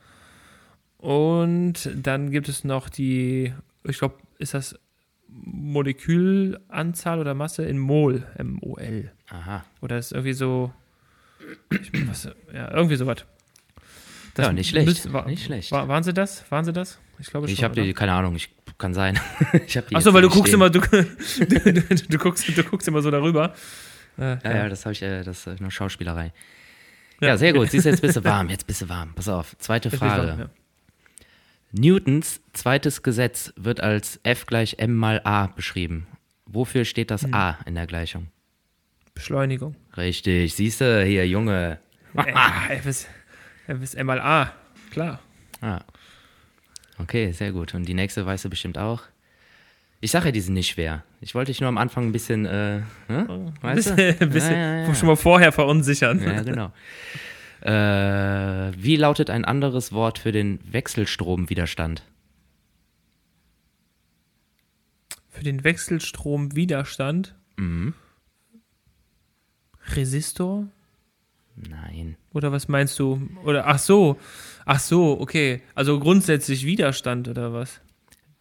[0.98, 4.80] Und dann gibt es noch die, ich glaube, ist das
[5.32, 9.12] Molekülanzahl oder Masse in Mol, M-O-L.
[9.30, 9.64] Aha.
[9.82, 10.72] Oder ist irgendwie so,
[12.08, 13.26] was, ja, irgendwie sowas.
[14.38, 15.72] Ja, nicht schlecht, war, nicht schlecht.
[15.72, 16.50] War, waren sie das?
[16.52, 17.00] Waren sie das?
[17.20, 17.54] Ich glaube schon.
[17.54, 19.20] Ich habe die, keine Ahnung, ich kann sein.
[19.68, 20.56] ich hab die Achso, weil du guckst stehen.
[20.56, 21.04] immer, du, du,
[21.46, 23.54] du, du, guckst, du guckst immer so darüber.
[24.18, 26.32] Äh, Ja, ja, das habe ich, äh, das ist nur Schauspielerei.
[27.20, 27.30] Ja.
[27.30, 27.70] Ja, sehr gut.
[27.70, 28.50] Siehst du, jetzt bist du warm.
[28.50, 29.14] Jetzt bist du warm.
[29.14, 29.56] Pass auf.
[29.60, 30.38] Zweite Frage.
[30.40, 30.50] ja.
[31.72, 36.08] Newtons zweites Gesetz wird als F gleich m mal a beschrieben.
[36.46, 37.34] Wofür steht das Hm.
[37.34, 38.28] a in der Gleichung?
[39.14, 39.76] Beschleunigung.
[39.96, 40.56] Richtig.
[40.56, 41.80] Siehst du, hier, Junge.
[42.70, 43.08] F ist,
[43.68, 44.54] F ist M mal A.
[44.92, 45.20] Klar.
[45.62, 45.82] Ah.
[46.98, 47.74] Okay, sehr gut.
[47.74, 49.04] Und die nächste weißt du bestimmt auch.
[50.02, 51.04] Ich sage ja, die sind nicht schwer.
[51.22, 53.28] Ich wollte dich nur am Anfang ein bisschen, äh, ne?
[53.30, 54.18] Ein weißt du?
[54.22, 54.96] ein bisschen ja, ja.
[54.96, 56.22] schon mal vorher verunsichern.
[56.22, 56.72] Ja, genau.
[57.62, 62.04] Äh, wie lautet ein anderes Wort für den Wechselstromwiderstand?
[65.30, 67.36] Für den Wechselstromwiderstand.
[67.58, 67.94] Mhm.
[69.96, 70.68] Resistor?
[71.56, 72.18] Nein.
[72.34, 73.30] Oder was meinst du?
[73.44, 74.20] Oder ach so.
[74.66, 75.62] Ach so, okay.
[75.76, 77.82] Also grundsätzlich Widerstand oder was?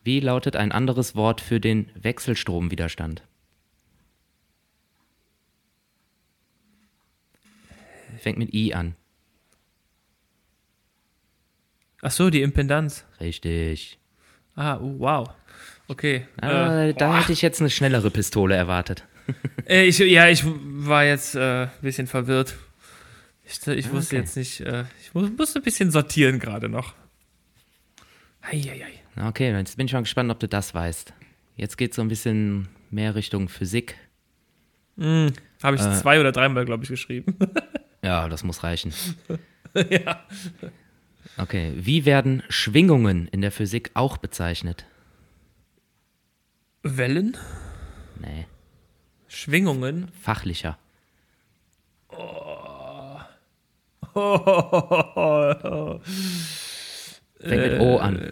[0.03, 3.23] Wie lautet ein anderes Wort für den Wechselstromwiderstand?
[8.19, 8.97] Fängt mit I an.
[12.03, 13.05] Ach so, die Impedanz.
[13.21, 13.99] Richtig.
[14.55, 15.31] Ah, oh, wow.
[15.89, 16.27] Okay.
[16.41, 19.05] Ah, äh, da hätte ich jetzt eine schnellere Pistole erwartet.
[19.69, 22.57] Äh, ich, ja, ich war jetzt äh, ein bisschen verwirrt.
[23.45, 24.23] Ich, ich wusste Okay.
[24.25, 26.95] jetzt nicht, äh, ich mu- musste ein bisschen sortieren gerade noch.
[28.43, 28.91] Eieiei.
[29.29, 31.13] Okay, jetzt bin ich mal gespannt, ob du das weißt.
[31.57, 33.95] Jetzt geht es so ein bisschen mehr Richtung Physik.
[34.99, 35.33] Hm,
[35.63, 35.93] Habe ich Äh.
[35.95, 37.37] zwei oder dreimal, glaube ich, geschrieben.
[38.03, 38.95] Ja, das muss reichen.
[39.91, 40.25] ja.
[41.37, 44.87] Okay, wie werden Schwingungen in der Physik auch bezeichnet?
[46.83, 47.37] Wellen,
[48.19, 48.47] Nee,
[49.29, 50.09] Schwingungen.
[50.21, 50.79] fachlicher.
[57.41, 58.31] Fängt mit O an.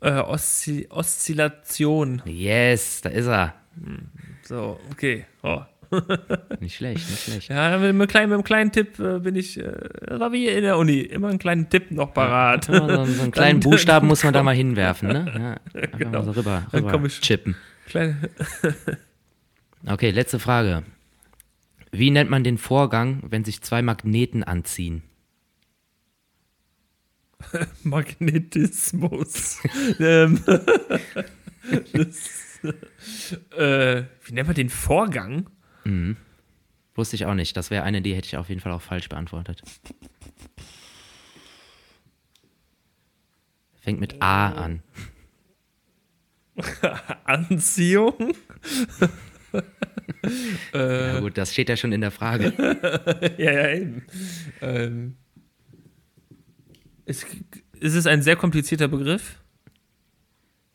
[0.00, 2.22] Äh, Oszi Oszillation.
[2.26, 3.54] Yes, da ist er.
[4.42, 5.26] So, okay.
[5.42, 5.62] Oh.
[6.60, 7.48] Nicht schlecht, nicht schlecht.
[7.48, 9.72] Ja, mit einem kleinen, mit einem kleinen Tipp äh, bin ich, äh,
[10.18, 12.68] war wie in der Uni, immer einen kleinen Tipp noch parat.
[12.68, 15.58] Immer so, so einen kleinen Dann- Buchstaben muss man da mal hinwerfen, ne?
[15.72, 16.22] Ja, Genau.
[16.22, 17.54] so rüber, Dann rüber komm ich- chippen.
[17.86, 18.16] Kleine,
[19.86, 20.82] Okay, letzte Frage.
[21.92, 25.02] Wie nennt man den Vorgang, wenn sich zwei Magneten anziehen?
[27.84, 29.58] Magnetismus.
[30.00, 30.40] ähm,
[31.92, 32.58] das,
[33.56, 35.48] äh, wie nennt man den Vorgang?
[36.94, 37.56] Wusste ich auch nicht.
[37.56, 39.62] Das wäre eine, die hätte ich auf jeden Fall auch falsch beantwortet.
[43.80, 44.82] Fängt mit A an.
[47.24, 48.14] Anziehung?
[50.72, 52.52] Ja gut, das steht ja schon in der Frage.
[53.38, 54.04] ja, ja, eben.
[54.60, 55.16] Ähm,
[57.04, 57.26] ist,
[57.78, 59.40] ist es ein sehr komplizierter Begriff?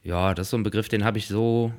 [0.03, 1.73] Ja, das ist so ein Begriff, den habe ich so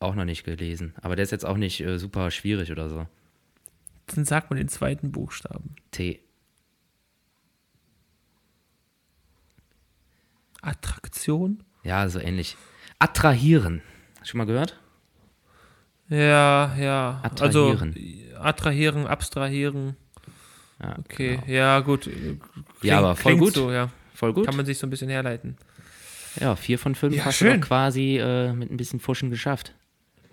[0.00, 0.94] auch noch nicht gelesen.
[1.02, 3.06] Aber der ist jetzt auch nicht äh, super schwierig oder so.
[4.06, 5.76] Dann sagt man den zweiten Buchstaben.
[5.90, 6.20] T.
[10.60, 11.62] Attraktion?
[11.82, 12.56] Ja, so ähnlich.
[12.98, 13.82] Attrahieren.
[14.22, 14.78] Schon mal gehört?
[16.08, 17.20] Ja, ja.
[17.22, 17.94] Attrahieren.
[17.94, 19.96] Also, attrahieren, abstrahieren.
[20.82, 21.46] Ja, Okay, genau.
[21.46, 22.02] ja, gut.
[22.02, 22.42] Klingt,
[22.82, 23.54] Ja, aber voll gut.
[23.54, 23.90] So, ja.
[24.14, 24.46] Voll gut.
[24.46, 25.56] Kann man sich so ein bisschen herleiten.
[26.40, 27.60] Ja, vier von fünf Ja, hast du schön.
[27.60, 29.74] doch quasi äh, mit ein bisschen Fuschen geschafft.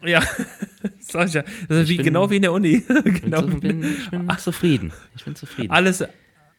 [0.03, 0.21] Ja,
[0.99, 1.43] sag ich ja.
[1.67, 2.83] Das ist Ich wie, bin- genau wie in der Uni.
[3.03, 3.41] Genau.
[3.43, 4.91] bin, ich bin zufrieden.
[5.15, 5.71] Ich bin zufrieden.
[5.71, 6.03] alles,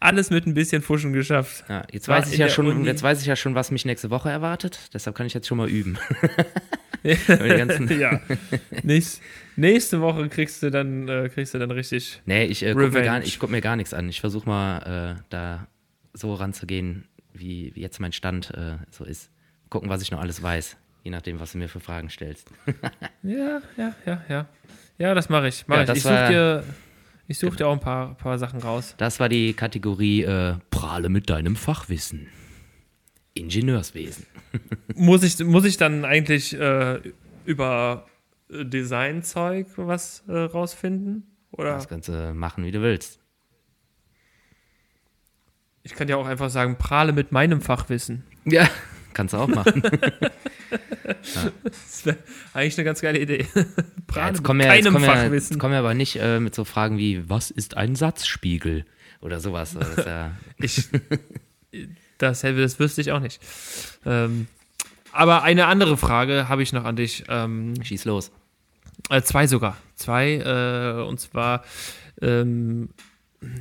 [0.00, 1.64] alles mit ein bisschen Fuschen geschafft.
[1.68, 3.84] Ja, jetzt War weiß ich ja schon, Uni- jetzt weiß ich ja schon, was mich
[3.84, 4.78] nächste Woche erwartet.
[4.94, 5.98] Deshalb kann ich jetzt schon mal üben.
[7.04, 8.20] Ja.
[8.84, 9.20] Nächst,
[9.56, 12.22] nächste Woche kriegst du dann, äh, kriegst du dann richtig.
[12.26, 14.08] Nee, ich äh, gucke mir, guck mir gar nichts an.
[14.08, 15.66] Ich versuche mal äh, da
[16.14, 19.30] so ranzugehen, wie, wie jetzt mein Stand äh, so ist.
[19.68, 20.76] Gucken, was ich noch alles weiß.
[21.02, 22.50] Je nachdem, was du mir für Fragen stellst.
[23.22, 24.48] Ja, ja, ja, ja.
[24.98, 25.64] Ja, das mache ich.
[25.66, 26.64] Mach Ja, ich ich suche dir,
[27.28, 28.94] ich such dir auch ein paar, paar Sachen raus.
[28.98, 32.28] Das war die Kategorie äh, Prahle mit deinem Fachwissen.
[33.34, 34.26] Ingenieurswesen.
[34.94, 37.00] Muss ich, muss ich dann eigentlich äh,
[37.46, 38.06] über
[38.50, 41.26] äh, Designzeug was äh, rausfinden?
[41.52, 43.20] Oder Das du machen, wie du willst.
[45.82, 48.24] ich kann ja auch einfach sagen, prahle mit meinem Fachwissen.
[48.44, 48.68] Ja,
[49.12, 49.82] Kannst du auch machen.
[51.22, 52.16] Das wäre
[52.54, 53.46] eigentlich eine ganz geile Idee.
[54.14, 56.64] Ja, jetzt kommen wir, jetzt kommen wir, jetzt kommen wir aber nicht äh, mit so
[56.64, 58.84] Fragen wie, was ist ein Satzspiegel?
[59.20, 59.74] Oder sowas.
[59.78, 60.88] Das ist ja, Ich,
[62.18, 63.40] das, das wüsste ich auch nicht.
[64.04, 64.48] Ähm,
[65.12, 67.24] aber eine andere Frage habe ich noch an dich.
[67.28, 68.32] Ähm, schieß los.
[69.10, 69.76] äh, zwei sogar.
[69.94, 70.36] Zwei.
[70.36, 71.64] Äh, und zwar,
[72.20, 72.88] ähm,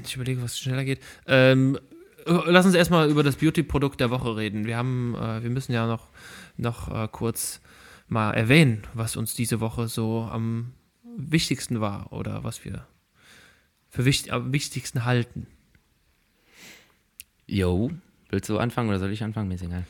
[0.04, 1.00] ich überlege, was schneller geht.
[1.28, 1.91] Ähm, äh,
[2.26, 4.66] lass uns erstmal über das Beauty-Produkt der Woche reden.
[4.66, 6.08] Wir haben, äh, wir müssen ja noch,
[6.58, 7.62] noch äh, kurz
[8.08, 10.74] mal erwähnen, was uns diese Woche so am
[11.18, 12.86] wichtigsten war oder was wir
[13.90, 15.48] für wichtig, am wichtigsten halten.
[17.46, 17.92] Yo,
[18.30, 19.50] willst du anfangen oder soll ich anfangen?
[19.50, 19.86] Mir ist egal.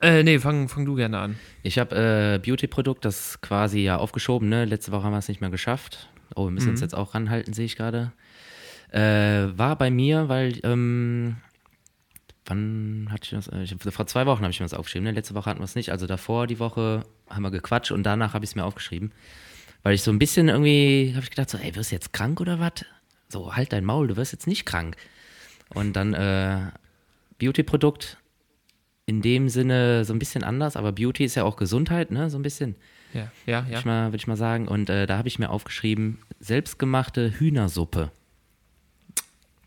[0.00, 1.38] Äh, nee, fang, fang du gerne an.
[1.62, 4.64] Ich habe äh, Beauty-Produkt, das quasi ja aufgeschoben, ne?
[4.64, 6.08] Letzte Woche haben wir es nicht mehr geschafft.
[6.34, 8.12] Oh, wir müssen uns jetzt auch ranhalten, sehe ich gerade.
[8.92, 11.36] Äh, war bei mir, weil, ähm,
[12.46, 13.48] wann hatte ich das?
[13.48, 15.12] Äh, Ich, vor zwei Wochen habe ich mir das aufgeschrieben, ne?
[15.12, 15.90] Letzte Woche hatten wir es nicht.
[15.90, 19.12] Also davor die Woche haben wir gequatscht und danach habe ich es mir aufgeschrieben.
[19.82, 22.40] Weil ich so ein bisschen irgendwie, habe ich gedacht, so, ey, wirst du jetzt krank
[22.40, 22.84] oder was?
[23.28, 24.96] So, halt dein Maul, du wirst jetzt nicht krank.
[25.74, 26.70] Und dann äh,
[27.38, 28.18] Beauty-Produkt
[29.06, 32.30] in dem Sinne so ein bisschen anders, aber Beauty ist ja auch Gesundheit, ne?
[32.30, 32.76] So ein bisschen,
[33.14, 33.78] Ja, ja, würde ja.
[33.78, 34.68] ich, mal- würd ich mal sagen.
[34.68, 38.10] Und äh, da habe ich mir aufgeschrieben, selbstgemachte Hühnersuppe.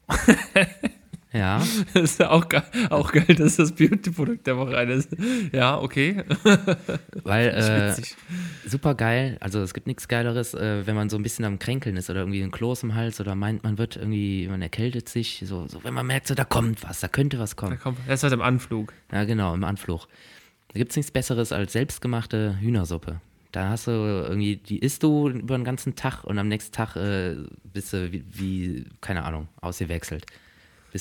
[1.33, 1.61] ja,
[1.93, 5.07] Das ist ja auch, ge auch geil, dass das Beauty-Produkt der Woche eines.
[5.51, 6.23] Ja, okay.
[7.23, 9.37] weil ist äh, super geil.
[9.41, 12.19] Also es gibt nichts Geileres, äh, wenn man so ein bisschen am Kränkeln ist oder
[12.21, 15.43] irgendwie ein Kloß im Hals oder meint, man wird irgendwie, man erkältet sich.
[15.45, 17.79] So, so wenn man merkt, so da kommt was, da könnte was Da kommen.
[17.79, 18.93] kommt, das ist halt im Anflug.
[19.11, 20.07] Ja, genau, im Anflug.
[20.69, 23.19] Da gibt es nichts Besseres als selbstgemachte Hühnersuppe.
[23.55, 26.97] Da hast du irgendwie, die isst du über den ganzen Tag und am nächsten Tag
[26.97, 30.25] äh, bist du wie, wie, keine Ahnung, ausgewechselt.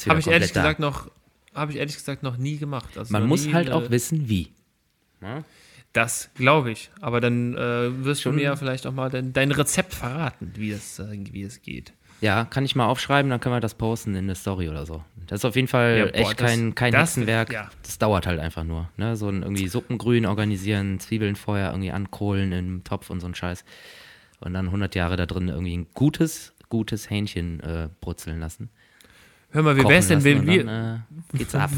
[0.07, 0.61] Habe ich ehrlich da.
[0.63, 1.11] gesagt noch,
[1.53, 2.97] habe ich ehrlich gesagt noch nie gemacht.
[2.97, 4.53] Also Man muss nie, halt auch wissen, wie.
[5.93, 6.91] Das glaube ich.
[7.01, 10.53] Aber dann äh, wirst Schon- du mir ja vielleicht auch mal dein, dein Rezept verraten,
[10.55, 11.93] wie es, äh, wie es geht.
[12.25, 15.05] Ja, kann ich mal aufschreiben, dann können wir das posten in der Story oder so.
[15.27, 17.53] Das ist auf jeden Fall Ja, boah, echt das- kein, kein das- Hexenwerk.
[17.53, 17.69] ja.
[17.83, 18.89] Das dauert halt einfach nur.
[18.97, 19.15] Ne?
[19.17, 23.65] So ein irgendwie Suppengrün organisieren, Zwiebeln vorher irgendwie ankohlen im Topf und so ein Scheiß.
[24.41, 28.71] Und dann 100 Jahre da drin irgendwie ein gutes, gutes Hähnchen äh, brutzeln lassen.
[29.51, 31.05] Hör mal, wie wär's denn, wenn wir, Dann,
[31.35, 31.71] äh, geht's ab.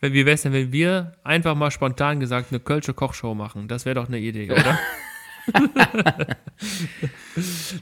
[0.00, 3.66] wenn, wie wär's denn, wenn wir einfach mal spontan gesagt eine Kölsche Kochshow machen?
[3.68, 4.78] Das wäre doch eine Idee, oder?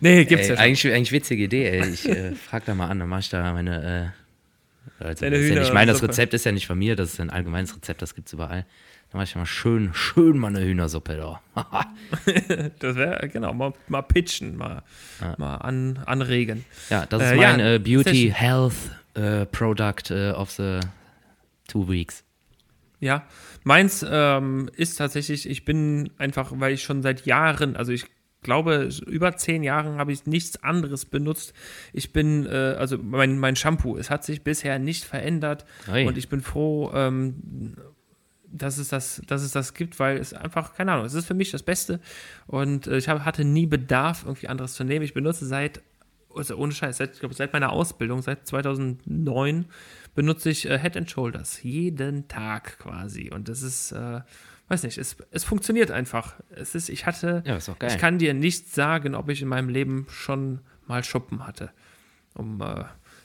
[0.00, 0.64] nee, gibt's ey, ja schon.
[0.64, 1.88] eigentlich, eigentlich witzige Idee, ey.
[1.88, 4.12] Ich äh, frag da mal an, dann mach ich da meine.
[5.00, 6.02] Äh, also Deine ist ja nicht, ich meine, das.
[6.02, 8.66] Rezept ist ja nicht von mir, das ist ein allgemeines Rezept, das gibt's überall.
[9.10, 11.40] Dann mach ich mal schön, schön mal eine Hühnersuppe da.
[12.78, 14.82] Das wäre, genau, mal, mal pitchen, mal,
[15.38, 16.64] mal an, anregen.
[16.88, 18.74] Ja, das ist Äh, ja, mein äh, Beauty Health
[19.14, 20.80] äh, Product of the
[21.68, 22.24] two weeks.
[23.02, 23.26] Ja,
[23.64, 28.06] meins ähm, ist tatsächlich, ich bin einfach, weil ich schon seit Jahren, also ich
[28.42, 31.52] glaube, über zehn Jahren habe ich nichts anderes benutzt.
[31.92, 36.06] Ich bin, äh, also mein, mein Shampoo, es hat sich bisher nicht verändert Ui.
[36.06, 37.74] und ich bin froh, ähm,
[38.46, 41.34] dass es das, dass es das gibt, weil es einfach, keine Ahnung, es ist für
[41.34, 41.98] mich das Beste
[42.46, 45.04] und äh, ich hab, hatte nie Bedarf, irgendwie anderes zu nehmen.
[45.04, 45.82] Ich benutze seit,
[46.36, 49.66] also ohne Scheiß, seit, ich glaube, seit meiner Ausbildung, seit 2009
[50.14, 54.20] benutze ich äh, Head and Shoulders jeden Tag quasi und das ist, äh,
[54.68, 56.34] weiß nicht, es, es funktioniert einfach.
[56.50, 59.68] Es ist, ich hatte, Ja, ist ich kann dir nicht sagen, ob ich in meinem
[59.68, 61.70] Leben schon mal Schuppen hatte.
[62.34, 62.84] Um, äh,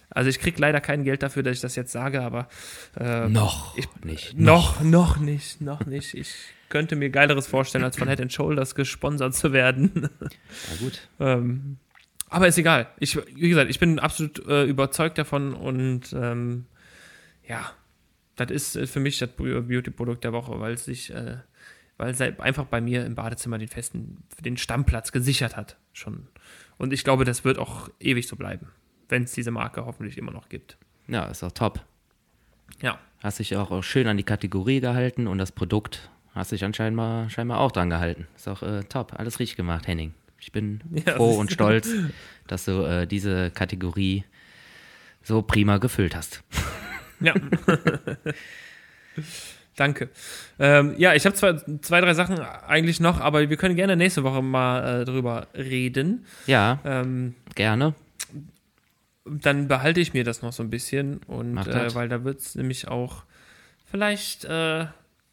[0.10, 2.48] also ich kriege leider kein Geld dafür, dass ich das jetzt sage, aber
[2.98, 4.38] äh, Noch ich- nicht.
[4.38, 6.14] noch, noch nicht, noch nicht.
[6.14, 6.34] Ich
[6.70, 10.10] könnte mir Geileres vorstellen, als von Head and Shoulders gesponsert zu werden.
[10.20, 11.08] Na gut.
[11.20, 11.78] ähm,
[12.30, 12.88] aber ist egal.
[13.00, 16.66] Ich, wie gesagt, ich bin absolut äh, überzeugt davon und ähm,
[17.48, 17.72] ja,
[18.36, 21.38] das ist äh, für mich das Beauty-Produkt der Woche, weil es sich, äh,
[21.98, 26.28] weil es einfach bei mir im Badezimmer den festen, den Stammplatz gesichert hat schon.
[26.78, 28.68] Und ich glaube, das wird auch ewig so bleiben,
[29.10, 30.78] wenn es diese Marke hoffentlich immer noch gibt.
[31.08, 31.84] Ja, ist doch top.
[32.82, 36.64] Ja, Hast dich auch, auch schön an die Kategorie gehalten und das Produkt hast dich
[36.64, 38.28] anscheinend mal, scheinbar auch dran gehalten.
[38.36, 39.14] Ist auch äh, top.
[39.18, 40.14] Alles richtig gemacht, Henning.
[40.40, 41.90] Ich bin Ja, froh und stolz,
[42.48, 44.24] dass du äh, diese Kategorie
[45.24, 46.44] so prima gefüllt hast.
[47.20, 47.34] Ja.
[49.76, 50.10] Danke.
[50.60, 54.24] Ähm, ja, ich habe zwei, zwei, drei Sachen eigentlich noch, aber wir können gerne nächste
[54.24, 56.26] Woche mal äh, drüber reden.
[56.48, 57.94] Ja, Ähm, gerne.
[59.26, 62.56] dann behalte ich mir das noch so ein bisschen und äh, weil da wird es
[62.56, 63.24] nämlich auch
[63.90, 64.86] vielleicht äh,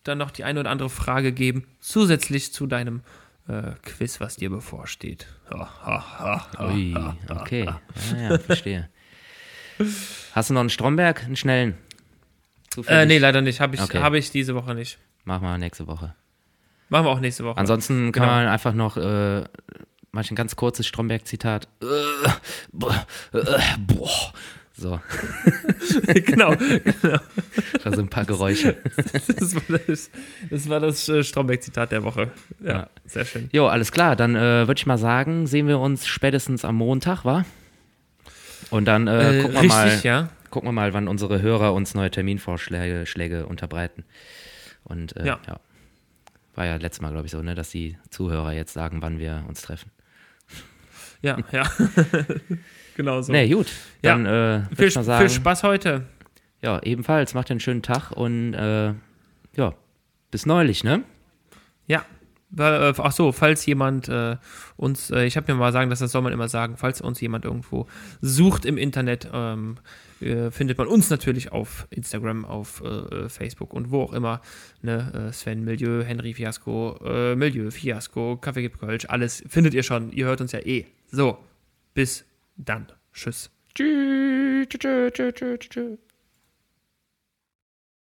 [0.04, 3.02] dann noch die eine oder andere Frage geben, zusätzlich zu deinem
[3.48, 5.26] äh, Quiz, was dir bevorsteht.
[5.50, 6.94] Ha, ha, ha, ha, Ui,
[7.28, 7.64] okay.
[7.64, 7.80] Ja,
[8.30, 8.88] ja, verstehe.
[10.32, 11.76] Hast du noch einen Stromberg, einen schnellen?
[12.86, 13.60] Äh, nee, leider nicht.
[13.60, 13.98] Habe ich, Okay.
[13.98, 14.98] hab ich diese Woche nicht.
[15.24, 16.14] Machen wir nächste Woche.
[16.88, 17.56] Machen wir auch nächste Woche.
[17.58, 18.34] Ansonsten kann Genau.
[18.34, 19.44] man einfach noch äh,
[20.12, 21.68] manch ein ganz kurzes Stromberg-Zitat.
[21.82, 21.86] Äh,
[23.38, 24.32] äh, boah.
[24.76, 25.00] So,
[26.26, 26.54] genau.
[27.84, 28.76] da sind ein paar Geräusche.
[29.38, 30.10] Das war das,
[30.50, 32.30] das, war das äh, Stromberg-Zitat der Woche.
[32.60, 32.88] Ja, Ja.
[33.06, 33.48] sehr schön.
[33.52, 34.16] Jo, alles klar.
[34.16, 37.44] Dann äh, würde ich mal sagen, sehen wir uns spätestens am Montag, wa?
[38.70, 40.28] Und dann äh, Äh, gucken, wir richtig, mal, ja.
[40.50, 44.04] gucken wir mal, wann unsere Hörer uns neue Terminvorschläge Schläge unterbreiten.
[44.82, 45.38] Und äh, Ja.
[45.46, 45.60] ja.
[46.56, 49.44] War ja letztes Mal, glaube ich, so, ne, dass die Zuhörer jetzt sagen, wann wir
[49.48, 49.90] uns treffen.
[51.22, 51.62] Ja, ja.
[52.94, 53.32] Genau so.
[53.32, 53.66] Nee, gut.
[54.02, 54.16] Ja.
[54.16, 56.02] Dann äh, viel, sagen, viel Spaß heute.
[56.62, 57.34] ja, ebenfalls.
[57.34, 58.94] Macht einen schönen Tag und äh,
[59.56, 59.74] ja,
[60.30, 61.02] bis neulich, ne?
[61.86, 62.04] Ja.
[62.56, 64.36] Äh, Ach so, falls jemand äh,
[64.76, 67.20] uns, äh, ich habe mir mal sagen, dass das soll man immer sagen, falls uns
[67.20, 67.86] jemand irgendwo
[68.20, 69.76] sucht im Internet, ähm,
[70.20, 74.40] äh, findet man uns natürlich auf Instagram, auf äh, äh, Facebook und wo auch immer.
[74.82, 75.30] Ne?
[75.32, 76.98] Sven Milieu, Henry Fiasco,
[77.36, 80.12] Milieu, Fiasco, Kaffee gibt Kölsch, alles findet ihr schon.
[80.12, 80.86] Ihr hört uns ja eh.
[81.10, 81.38] So,
[81.94, 82.24] bis
[82.56, 82.86] dann.
[83.12, 83.50] Tschüss.
[85.70, 85.98] Tschüss.